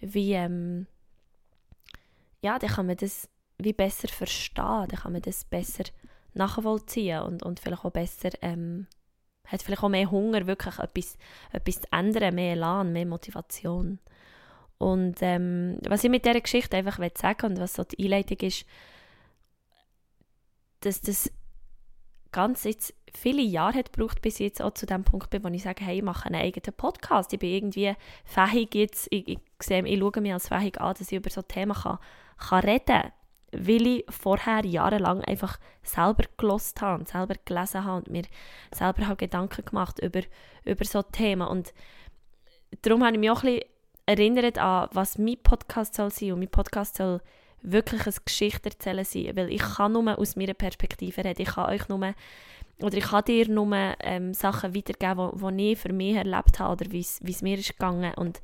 wie 0.00 0.32
ähm, 0.32 0.86
ja, 2.42 2.58
dann 2.58 2.70
kann 2.70 2.86
man 2.86 2.96
das 2.96 3.28
wie 3.58 3.72
besser 3.72 4.08
verstehen, 4.08 4.88
dann 4.88 5.00
kann 5.00 5.12
man 5.12 5.22
das 5.22 5.44
besser 5.44 5.84
nachvollziehen 6.34 7.22
und, 7.22 7.42
und 7.42 7.60
vielleicht 7.60 7.84
auch 7.84 7.90
besser, 7.90 8.30
ähm, 8.42 8.86
hat 9.46 9.62
vielleicht 9.62 9.82
auch 9.82 9.88
mehr 9.88 10.10
Hunger, 10.10 10.46
wirklich 10.46 10.78
etwas, 10.78 11.16
etwas 11.52 11.82
zu 11.82 11.92
ändern, 11.92 12.34
mehr 12.34 12.52
Elan, 12.52 12.92
mehr 12.92 13.06
Motivation. 13.06 13.98
Und 14.78 15.18
ähm, 15.20 15.78
was 15.86 16.02
ich 16.02 16.10
mit 16.10 16.24
dieser 16.24 16.40
Geschichte 16.40 16.76
einfach 16.76 16.98
sagen 17.16 17.46
und 17.46 17.60
was 17.60 17.74
so 17.74 17.84
die 17.84 18.02
Einleitung 18.04 18.38
ist, 18.38 18.66
dass 20.80 21.00
das 21.00 21.30
ganz 22.32 22.64
jetzt 22.64 22.94
viele 23.14 23.42
Jahre 23.42 23.78
hat 23.78 23.92
gebraucht, 23.92 24.22
bis 24.22 24.38
jetzt 24.38 24.62
auch 24.62 24.74
zu 24.74 24.86
dem 24.86 25.04
Punkt 25.04 25.30
bin, 25.30 25.44
wo 25.44 25.48
ich 25.48 25.62
sage, 25.62 25.84
hey, 25.84 25.98
ich 25.98 26.02
mache 26.02 26.26
einen 26.26 26.40
eigenen 26.40 26.76
Podcast. 26.76 27.32
Ich 27.32 27.38
bin 27.38 27.50
irgendwie 27.50 27.94
fähig 28.24 28.74
jetzt, 28.74 29.08
ich, 29.10 29.28
ich, 29.28 29.38
sehe, 29.60 29.86
ich 29.86 29.98
schaue 29.98 30.20
mich 30.20 30.32
als 30.32 30.48
fähig 30.48 30.80
an, 30.80 30.94
dass 30.98 31.12
ich 31.12 31.18
über 31.18 31.30
so 31.30 31.42
Themen 31.42 31.74
kann, 31.74 31.98
kann 32.38 32.60
reden 32.60 32.84
kann, 32.86 33.12
weil 33.52 33.86
ich 33.86 34.04
vorher 34.08 34.64
jahrelang 34.64 35.22
einfach 35.22 35.58
selber 35.82 36.24
gelost 36.36 36.80
habe 36.80 37.00
und 37.00 37.08
selber 37.08 37.34
gelesen 37.44 37.84
habe 37.84 37.98
und 37.98 38.10
mir 38.10 38.24
selber 38.72 39.06
habe 39.06 39.16
Gedanken 39.16 39.64
gemacht 39.64 39.98
über, 40.00 40.22
über 40.64 40.84
so 40.84 41.02
Themen. 41.02 41.46
Und 41.46 41.74
darum 42.82 43.04
habe 43.04 43.14
ich 43.14 43.20
mich 43.20 43.30
auch 43.30 43.42
ein 43.42 43.54
bisschen 43.54 43.68
erinnert 44.06 44.58
an, 44.58 44.88
was 44.92 45.18
mein 45.18 45.36
Podcast 45.42 45.94
soll 45.94 46.10
sein 46.10 46.32
und 46.32 46.38
mein 46.38 46.48
Podcast 46.48 46.96
soll 46.96 47.20
wirklich 47.62 48.04
eine 48.06 48.14
Geschichte 48.24 48.70
erzählen 48.70 49.04
sein, 49.04 49.36
weil 49.36 49.52
ich 49.52 49.62
kann 49.62 49.92
nur 49.92 50.18
aus 50.18 50.36
meiner 50.36 50.54
Perspektive 50.54 51.24
reden, 51.24 51.42
ich 51.42 51.48
kann 51.48 51.70
euch 51.70 51.88
nur 51.88 52.14
oder 52.82 52.96
ich 52.96 53.04
kann 53.04 53.24
dir 53.24 53.48
nur 53.48 53.70
ähm, 54.00 54.34
Sachen 54.34 54.74
weitergeben, 54.74 55.56
die 55.56 55.72
ich 55.72 55.78
für 55.78 55.92
mich 55.92 56.16
erlebt 56.16 56.58
habe 56.58 56.72
oder 56.72 56.92
wie 56.92 57.00
es 57.00 57.42
mir 57.42 57.58
ist 57.58 57.70
gegangen. 57.70 58.12
Und 58.14 58.40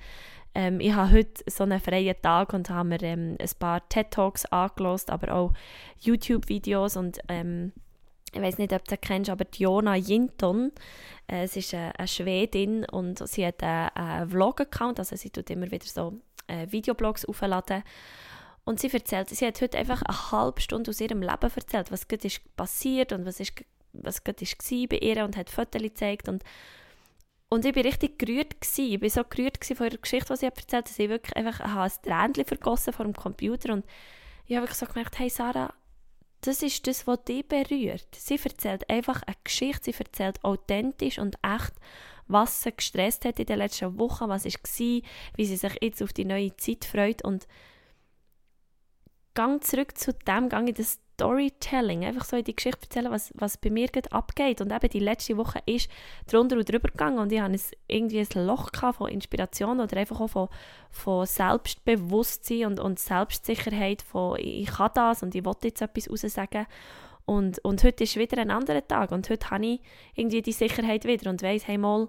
ähm, 0.54 0.80
ich 0.80 0.92
habe 0.92 1.12
heute 1.12 1.42
so 1.46 1.64
einen 1.64 1.80
freien 1.80 2.16
Tag 2.22 2.52
und 2.52 2.70
habe 2.70 2.88
mir 2.88 3.02
ähm, 3.02 3.36
ein 3.40 3.50
paar 3.58 3.86
TED-Talks 3.88 4.46
angelost, 4.46 5.10
aber 5.10 5.34
auch 5.34 5.52
YouTube-Videos 6.00 6.96
und 6.96 7.18
ähm, 7.28 7.72
ich 8.32 8.42
weiß 8.42 8.58
nicht, 8.58 8.72
ob 8.72 8.84
du 8.84 8.90
sie 8.90 8.98
kennst, 8.98 9.30
aber 9.30 9.46
Jona 9.56 9.96
Jinton, 9.96 10.72
äh, 11.28 11.46
sie 11.46 11.60
ist 11.60 11.74
eine, 11.74 11.98
eine, 11.98 12.08
Schwedin 12.08 12.84
und 12.84 13.26
sie 13.26 13.46
hat 13.46 13.62
einen, 13.62 13.88
einen 13.94 14.30
Vlog-Account, 14.30 14.98
also 14.98 15.16
sie 15.16 15.30
tut 15.30 15.48
immer 15.50 15.70
wieder 15.70 15.86
so 15.86 16.14
äh, 16.46 16.66
Videoblogs 16.70 17.24
aufladen. 17.24 17.82
Und 18.64 18.80
sie 18.80 18.92
erzählt, 18.92 19.30
sie 19.30 19.46
hat 19.46 19.62
heute 19.62 19.78
einfach 19.78 20.02
eine 20.02 20.30
halbe 20.30 20.60
Stunde 20.60 20.90
aus 20.90 21.00
ihrem 21.00 21.22
Leben 21.22 21.50
erzählt, 21.54 21.90
was 21.90 22.06
gerade 22.06 22.26
ist 22.26 22.54
passiert 22.54 23.12
und 23.12 23.24
was 23.24 23.40
ist 23.40 23.64
was 23.92 24.24
gerade 24.24 24.44
war 24.44 24.86
bei 24.88 24.98
ihr 24.98 25.24
und 25.24 25.36
hat 25.36 25.50
Fotos 25.50 25.82
gezeigt 25.82 26.28
und 26.28 26.44
und 27.50 27.64
ich 27.64 27.74
war 27.74 27.84
richtig 27.84 28.18
gerührt. 28.18 28.60
Gewesen. 28.60 28.92
Ich 28.92 29.00
war 29.00 29.08
so 29.08 29.24
gerührt 29.24 29.64
von 29.64 29.86
ihrer 29.86 29.96
Geschichte, 29.96 30.34
die 30.34 30.38
sie 30.38 30.46
erzählt 30.46 30.72
hat, 30.74 30.88
dass 30.88 30.98
ich 30.98 31.08
wirklich 31.08 31.34
einfach 31.34 31.60
ein 31.60 31.90
Tränchen 32.02 32.44
vergossen 32.44 32.92
vor 32.92 33.06
dem 33.06 33.14
Computer 33.14 33.72
und 33.72 33.86
ich 34.46 34.56
habe 34.56 34.66
wirklich 34.66 34.78
so 34.78 34.86
gemerkt, 34.86 35.18
hey 35.18 35.28
Sarah, 35.28 35.74
das 36.40 36.62
ist 36.62 36.86
das, 36.86 37.06
was 37.06 37.24
dich 37.24 37.46
berührt. 37.46 38.06
Sie 38.14 38.38
erzählt 38.42 38.88
einfach 38.88 39.22
eine 39.22 39.36
Geschichte, 39.44 39.92
sie 39.92 39.98
erzählt 39.98 40.42
authentisch 40.44 41.18
und 41.18 41.36
echt, 41.42 41.72
was 42.28 42.62
sie 42.62 42.72
gestresst 42.72 43.24
hat 43.24 43.40
in 43.40 43.46
den 43.46 43.58
letzten 43.58 43.98
Wochen, 43.98 44.28
was 44.28 44.44
war, 44.44 44.50
wie 45.36 45.46
sie 45.46 45.56
sich 45.56 45.72
jetzt 45.82 46.02
auf 46.02 46.12
die 46.12 46.24
neue 46.24 46.56
Zeit 46.56 46.84
freut 46.84 47.24
und 47.24 47.48
gang 49.34 49.62
zurück 49.64 49.96
zu 49.96 50.12
dem, 50.12 50.48
gang 50.48 50.68
in 50.68 50.74
das 50.74 50.98
Storytelling, 51.18 52.04
einfach 52.04 52.24
so 52.24 52.36
in 52.36 52.44
die 52.44 52.54
Geschichte 52.54 52.82
erzählen, 52.82 53.10
was, 53.10 53.32
was 53.34 53.56
bei 53.56 53.70
mir 53.70 53.88
gerade 53.88 54.12
abgeht. 54.12 54.60
Und 54.60 54.72
eben 54.72 54.88
die 54.88 55.00
letzte 55.00 55.36
Woche 55.36 55.58
ist 55.66 55.90
drunter 56.30 56.56
und 56.56 56.68
drüber 56.70 56.88
gegangen 56.88 57.18
und 57.18 57.32
ich 57.32 57.40
hatte 57.40 57.58
irgendwie 57.88 58.20
ein 58.20 58.46
Loch 58.46 58.70
von 58.92 59.08
Inspiration 59.08 59.80
oder 59.80 59.96
einfach 59.96 60.20
auch 60.20 60.28
von, 60.28 60.48
von 60.92 61.26
Selbstbewusstsein 61.26 62.66
und, 62.66 62.78
und 62.80 63.00
Selbstsicherheit, 63.00 64.02
von 64.02 64.38
ich 64.38 64.68
kann 64.68 64.92
das 64.94 65.24
und 65.24 65.34
ich 65.34 65.44
wollte 65.44 65.68
jetzt 65.68 65.82
etwas 65.82 66.08
raussagen. 66.08 66.66
Und, 67.26 67.58
und 67.64 67.82
heute 67.82 68.04
ist 68.04 68.16
wieder 68.16 68.38
ein 68.38 68.52
anderer 68.52 68.86
Tag 68.86 69.10
und 69.10 69.28
heute 69.28 69.50
habe 69.50 69.66
ich 69.66 69.80
irgendwie 70.14 70.40
die 70.40 70.52
Sicherheit 70.52 71.04
wieder 71.04 71.28
und 71.28 71.42
weiss, 71.42 71.66
hey 71.66 71.78
mal, 71.78 72.08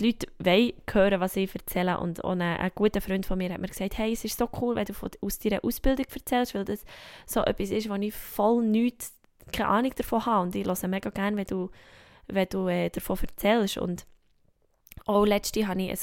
die 0.00 0.06
Leute 0.06 0.26
wollen 0.38 0.72
hören, 0.90 1.20
was 1.20 1.36
ich 1.36 1.54
erzähle. 1.54 1.98
Und 2.00 2.24
ein, 2.24 2.40
ein, 2.40 2.72
guter 2.74 3.00
Freund 3.00 3.26
von 3.26 3.38
mir 3.38 3.52
hat 3.52 3.60
mir 3.60 3.68
gesagt, 3.68 3.98
hey, 3.98 4.12
es 4.12 4.24
ist 4.24 4.38
so 4.38 4.48
cool, 4.60 4.74
wenn 4.74 4.86
du 4.86 4.94
von, 4.94 5.10
aus 5.20 5.38
deiner 5.38 5.64
Ausbildung 5.64 6.06
erzählst, 6.12 6.54
weil 6.54 6.64
das 6.64 6.84
so 7.26 7.40
etwas 7.40 7.70
ist, 7.70 7.88
wo 7.88 7.94
ich 7.94 8.14
voll 8.14 8.64
nichts, 8.64 9.14
keine 9.52 9.68
Ahnung 9.68 9.92
davon 9.96 10.26
habe. 10.26 10.42
Und 10.42 10.54
ich 10.54 10.66
höre 10.66 10.88
mega 10.88 11.10
gerne, 11.10 11.36
wenn 11.36 11.46
du, 11.46 11.70
wenn 12.26 12.48
du 12.48 12.68
äh, 12.68 12.90
davon 12.90 13.18
erzählst. 13.20 13.78
Und 13.78 14.06
auch 15.06 15.24
letzte 15.24 15.66
hatte 15.66 15.82
ich 15.82 15.90
ein, 15.90 15.98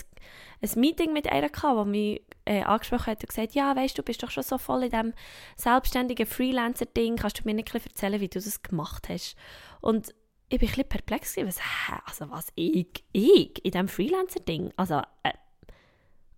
ein 0.62 0.80
Meeting 0.80 1.12
mit 1.12 1.32
einer, 1.32 1.50
die 1.50 1.90
mich 1.90 2.22
äh, 2.46 2.64
angesprochen 2.64 3.08
hat 3.08 3.22
und 3.22 3.30
gesagt, 3.30 3.56
ja, 3.56 3.76
weißt 3.76 3.98
du, 3.98 4.04
bist 4.04 4.24
doch 4.24 4.32
schon 4.32 4.44
so 4.44 4.58
voll 4.58 4.84
in 4.84 4.90
diesem 4.90 5.14
selbstständigen 5.58 6.26
Freelancer-Ding, 6.26 7.18
kannst 7.18 7.40
du 7.40 7.44
mir 7.46 7.54
nicht 7.54 7.74
erzählen, 7.74 8.22
wie 8.22 8.28
du 8.28 8.40
das 8.40 8.62
gemacht 8.62 9.10
hast? 9.10 9.36
Und 9.82 10.14
ich 10.52 10.60
bin 10.60 10.68
ein 10.68 10.72
bisschen 10.72 10.90
perplex 10.90 11.38
was, 11.38 11.60
hä, 11.60 11.94
also 12.06 12.30
was, 12.30 12.52
ich, 12.56 12.88
ich, 13.14 13.64
in 13.64 13.72
diesem 13.72 13.88
Freelancer-Ding, 13.88 14.74
also, 14.76 15.02
äh, 15.24 15.32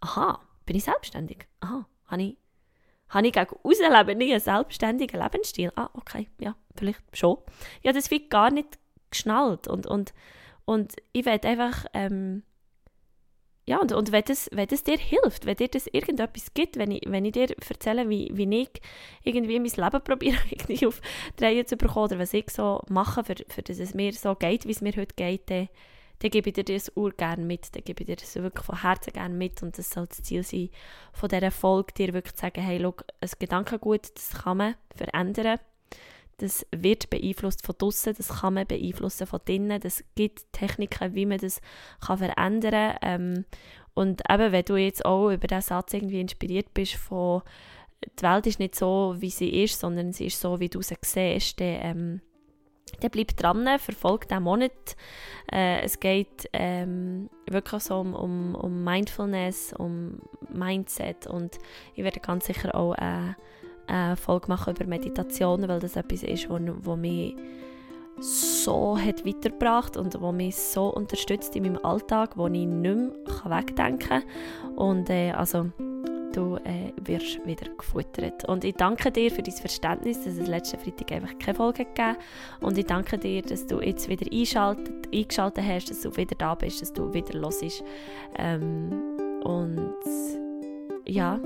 aha, 0.01 0.39
bin 0.65 0.75
ich 0.75 0.83
selbstständig? 0.83 1.47
Aha, 1.61 1.87
habe 2.05 2.21
ich, 2.21 2.37
habe 3.09 3.25
ich 3.25 3.33
gegen 3.33 3.55
Ausleben 3.63 4.17
nie 4.19 4.31
einen 4.31 4.39
selbstständigen 4.39 5.19
Lebensstil? 5.19 5.71
Ah, 5.75 5.89
okay, 5.93 6.29
ja, 6.39 6.55
vielleicht 6.75 7.01
schon. 7.13 7.37
Ja, 7.81 7.91
das 7.91 8.11
wird 8.11 8.29
gar 8.29 8.51
nicht 8.51 8.77
geschnallt 9.09 9.67
und, 9.67 9.87
und, 9.87 10.13
und 10.65 10.93
ich 11.11 11.25
werde 11.25 11.47
einfach, 11.47 11.85
ähm, 11.93 12.43
ja, 13.65 13.79
und, 13.79 13.93
und 13.93 14.11
wenn, 14.11 14.23
das, 14.25 14.49
wenn 14.51 14.67
das 14.67 14.83
dir 14.83 14.97
hilft, 14.97 15.45
wenn 15.45 15.55
dir 15.55 15.69
das 15.69 15.87
irgendetwas 15.87 16.53
gibt, 16.53 16.77
wenn 16.77 16.91
ich, 16.91 17.01
wenn 17.07 17.23
ich 17.23 17.31
dir 17.31 17.47
erzähle, 17.69 18.09
wie, 18.09 18.29
wie 18.33 18.61
ich 18.61 18.69
irgendwie 19.23 19.59
mein 19.59 19.71
Leben 19.71 20.03
probiere, 20.03 20.37
irgendwie 20.49 20.85
auf 20.85 21.01
Drehen 21.37 21.65
zu 21.65 21.77
bekommen 21.77 22.05
oder 22.05 22.19
was 22.19 22.33
ich 22.33 22.49
so 22.49 22.81
mache, 22.89 23.23
für, 23.23 23.35
für 23.47 23.61
dass 23.61 23.79
es 23.79 23.93
mir 23.93 24.11
so 24.11 24.35
geht, 24.35 24.65
wie 24.65 24.71
es 24.71 24.81
mir 24.81 24.91
heute 24.97 25.15
geht, 25.15 25.49
dann, 25.49 25.69
dann 26.19 26.31
gebe 26.31 26.49
ich 26.49 26.55
dir 26.55 26.65
das 26.65 26.91
gerne 27.17 27.43
mit, 27.45 27.73
dann 27.73 27.83
gebe 27.85 28.03
ich 28.03 28.07
dir 28.07 28.17
das 28.17 28.35
wirklich 28.35 28.65
von 28.65 28.81
Herzen 28.81 29.13
gerne 29.13 29.33
mit. 29.33 29.63
Und 29.63 29.77
das 29.77 29.89
soll 29.89 30.07
das 30.07 30.21
Ziel 30.23 30.43
sein, 30.43 30.69
von 31.13 31.29
dieser 31.29 31.51
Folge 31.51 31.93
dir 31.93 32.13
wirklich 32.13 32.35
zu 32.35 32.41
sagen, 32.41 32.61
hey, 32.61 32.79
schau, 32.81 32.95
ein 33.21 33.29
Gedankengut, 33.39 34.11
das 34.13 34.43
kann 34.43 34.57
man 34.57 34.75
verändern, 34.93 35.59
das 36.37 36.65
wird 36.71 37.09
beeinflusst 37.09 37.65
von 37.65 37.75
draußen, 37.77 38.13
das 38.15 38.41
kann 38.41 38.55
man 38.55 38.67
beeinflussen 38.67 39.27
von 39.27 39.39
drinnen, 39.45 39.79
das 39.79 40.03
gibt 40.15 40.51
Techniken, 40.51 41.15
wie 41.15 41.25
man 41.25 41.37
das 41.37 41.61
kann 42.05 42.17
verändern 42.17 42.97
kann. 43.01 43.21
Ähm, 43.21 43.45
und 43.93 44.23
eben, 44.29 44.51
wenn 44.51 44.65
du 44.65 44.75
jetzt 44.75 45.05
auch 45.05 45.29
über 45.29 45.47
diesen 45.47 45.61
Satz 45.61 45.93
irgendwie 45.93 46.21
inspiriert 46.21 46.73
bist 46.73 46.95
von 46.95 47.43
die 48.19 48.23
Welt 48.23 48.47
ist 48.47 48.59
nicht 48.59 48.75
so, 48.75 49.15
wie 49.19 49.29
sie 49.29 49.63
ist, 49.63 49.79
sondern 49.79 50.11
sie 50.11 50.27
ist 50.27 50.39
so, 50.39 50.59
wie 50.59 50.69
du 50.69 50.81
sie 50.81 50.97
siehst, 51.01 51.59
dann, 51.59 51.77
ähm, 51.81 52.21
dann 52.99 53.11
bleib 53.11 53.35
dran, 53.37 53.79
verfolge 53.79 54.27
diesen 54.27 54.43
Monat. 54.43 54.95
Äh, 55.51 55.81
es 55.81 55.99
geht 55.99 56.49
ähm, 56.53 57.29
wirklich 57.49 57.83
so 57.83 57.99
um, 57.99 58.13
um, 58.13 58.55
um 58.55 58.83
Mindfulness, 58.83 59.73
um 59.73 60.19
Mindset 60.49 61.27
und 61.27 61.57
ich 61.95 62.03
werde 62.03 62.19
ganz 62.19 62.45
sicher 62.45 62.75
auch 62.75 62.93
äh, 62.95 63.33
eine 63.87 64.15
Folge 64.15 64.47
machen 64.47 64.75
über 64.75 64.85
Meditation, 64.85 65.67
weil 65.67 65.79
das 65.79 65.95
etwas 65.95 66.23
ist, 66.23 66.49
wo, 66.49 66.59
wo 66.81 66.95
mich 66.95 67.35
so 68.19 68.97
hat 68.97 69.25
weitergebracht 69.25 69.97
und 69.97 70.19
wo 70.21 70.31
mich 70.31 70.55
so 70.55 70.93
unterstützt 70.93 71.55
in 71.55 71.63
meinem 71.63 71.83
Alltag, 71.83 72.37
wo 72.37 72.47
ich 72.47 72.65
nicht 72.65 72.67
mehr 72.67 73.11
wegdenken 73.45 73.99
kann. 73.99 74.23
Und 74.75 75.09
äh, 75.09 75.31
also, 75.31 75.71
du 76.33 76.57
äh, 76.63 76.91
wirst 77.05 77.45
wieder 77.45 77.69
gefuttert. 77.77 78.45
Und 78.45 78.63
ich 78.63 78.75
danke 78.75 79.11
dir 79.11 79.31
für 79.31 79.43
dein 79.43 79.53
Verständnis, 79.53 80.23
dass 80.23 80.37
es 80.37 80.47
letzten 80.47 80.79
Freitag 80.79 81.11
einfach 81.11 81.37
keine 81.39 81.55
Folge 81.55 81.85
gegeben 81.85 82.17
Und 82.61 82.77
ich 82.77 82.85
danke 82.85 83.17
dir, 83.17 83.41
dass 83.41 83.67
du 83.67 83.81
jetzt 83.81 84.09
wieder 84.09 84.25
eingeschaltet, 84.31 85.07
eingeschaltet 85.13 85.63
hast, 85.65 85.89
dass 85.89 86.01
du 86.01 86.15
wieder 86.15 86.35
da 86.35 86.55
bist, 86.55 86.81
dass 86.81 86.93
du 86.93 87.13
wieder 87.13 87.37
los 87.37 87.59
bist. 87.59 87.83
Ähm, 88.37 88.91
und 89.43 89.93
ja, 91.05 91.39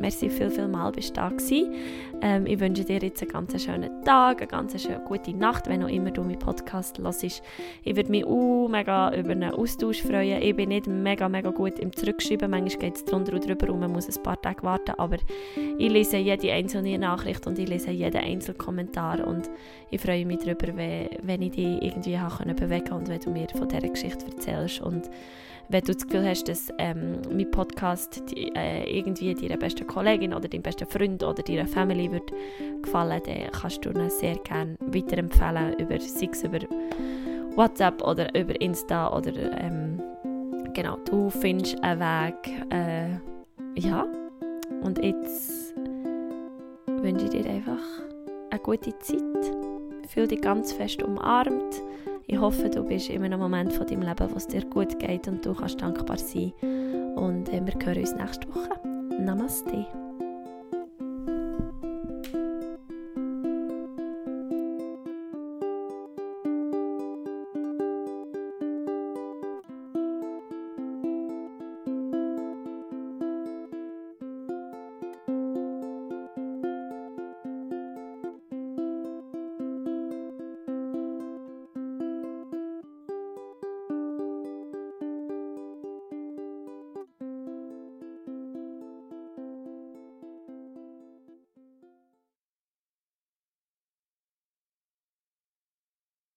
Merci 0.00 0.30
viel, 0.30 0.50
viel 0.50 0.68
mal, 0.68 0.92
bist 0.92 1.10
du 1.10 1.14
da 1.14 1.28
gewesen. 1.28 1.74
Ähm, 2.20 2.46
ich 2.46 2.58
wünsche 2.60 2.84
dir 2.84 2.98
jetzt 2.98 3.22
einen 3.22 3.30
ganz 3.30 3.62
schönen 3.62 4.04
Tag, 4.04 4.38
eine 4.38 4.46
ganz 4.46 4.80
schöne 4.80 5.00
gute 5.06 5.32
Nacht, 5.36 5.68
wenn 5.68 5.82
auch 5.82 5.88
immer 5.88 6.10
du 6.10 6.22
meinen 6.22 6.38
Podcast 6.38 6.98
hörst. 6.98 7.22
Ich 7.22 7.42
würde 7.84 8.10
mich 8.10 8.24
auch 8.24 8.68
mega 8.68 9.14
über 9.14 9.30
einen 9.30 9.52
Austausch 9.52 10.02
freuen. 10.02 10.42
Ich 10.42 10.56
bin 10.56 10.70
nicht 10.70 10.86
mega, 10.86 11.28
mega 11.28 11.50
gut 11.50 11.78
im 11.78 11.92
Zurückschreiben. 11.92 12.50
Manchmal 12.50 12.78
geht 12.78 12.96
es 12.96 13.04
drunter 13.04 13.34
und 13.34 13.46
drüber 13.46 13.72
und 13.72 13.80
man 13.80 13.92
muss 13.92 14.08
ein 14.08 14.22
paar 14.22 14.40
Tage 14.40 14.62
warten. 14.62 14.94
Aber 14.98 15.16
ich 15.78 15.90
lese 15.90 16.16
jede 16.16 16.52
einzelne 16.52 16.98
Nachricht 16.98 17.46
und 17.46 17.58
ich 17.58 17.68
lese 17.68 17.90
jeden 17.90 18.20
einzelnen 18.20 18.58
Kommentar. 18.58 19.26
Und 19.26 19.50
ich 19.90 20.00
freue 20.00 20.26
mich 20.26 20.38
darüber, 20.38 20.76
wenn, 20.76 21.08
wenn 21.22 21.42
ich 21.42 21.52
dich 21.52 21.82
irgendwie 21.82 22.18
bewegen 22.54 22.84
konnte 22.84 22.94
und 22.94 23.08
wenn 23.08 23.20
du 23.20 23.30
mir 23.30 23.48
von 23.56 23.68
dieser 23.68 23.88
Geschichte 23.88 24.26
erzählst. 24.26 24.80
Und 24.80 25.08
wenn 25.68 25.84
du 25.84 25.92
das 25.92 26.06
Gefühl 26.06 26.28
hast, 26.28 26.48
dass 26.48 26.68
ähm, 26.78 27.18
mein 27.30 27.50
Podcast 27.50 28.22
die, 28.30 28.54
äh, 28.54 28.98
irgendwie 28.98 29.34
deiner 29.34 29.56
besten 29.56 29.86
Kollegin 29.86 30.32
oder 30.32 30.48
deinem 30.48 30.62
besten 30.62 30.86
Freund 30.86 31.22
oder 31.22 31.42
deiner 31.42 31.66
Family 31.66 32.10
wird 32.10 32.32
gefallen, 32.82 33.20
dann 33.26 33.50
kannst 33.52 33.84
du 33.84 33.90
ihn 33.90 34.10
sehr 34.10 34.36
gerne 34.36 34.76
weiterempfehlen, 34.80 35.74
über, 35.78 36.00
sei 36.00 36.28
über 36.44 36.60
WhatsApp 37.54 38.02
oder 38.02 38.34
über 38.34 38.58
Insta 38.60 39.14
oder 39.14 39.32
ähm, 39.60 40.00
genau, 40.74 40.96
du 41.04 41.28
findest 41.28 41.82
einen 41.82 42.00
Weg, 42.00 42.72
äh, 42.72 43.10
ja, 43.78 44.06
und 44.82 45.02
jetzt 45.04 45.74
wünsche 46.86 47.24
ich 47.24 47.30
dir 47.30 47.50
einfach 47.50 47.82
eine 48.50 48.60
gute 48.60 48.96
Zeit, 49.00 49.20
fühl 50.08 50.26
dich 50.26 50.40
ganz 50.40 50.72
fest 50.72 51.02
umarmt, 51.02 51.82
ich 52.28 52.38
hoffe, 52.38 52.68
du 52.68 52.84
bist 52.84 53.08
in 53.08 53.24
einem 53.24 53.40
Moment 53.40 53.72
von 53.72 53.86
deinem 53.86 54.02
Leben, 54.02 54.30
wo 54.30 54.36
es 54.36 54.46
dir 54.46 54.64
gut 54.64 54.98
geht 54.98 55.26
und 55.26 55.44
du 55.44 55.54
kannst 55.54 55.80
dankbar 55.80 56.18
sein. 56.18 56.52
Und 57.16 57.48
äh, 57.48 57.60
wir 57.64 57.74
hören 57.84 58.00
uns 58.00 58.14
nächste 58.14 58.48
Woche. 58.54 58.78
Namaste. 59.18 60.07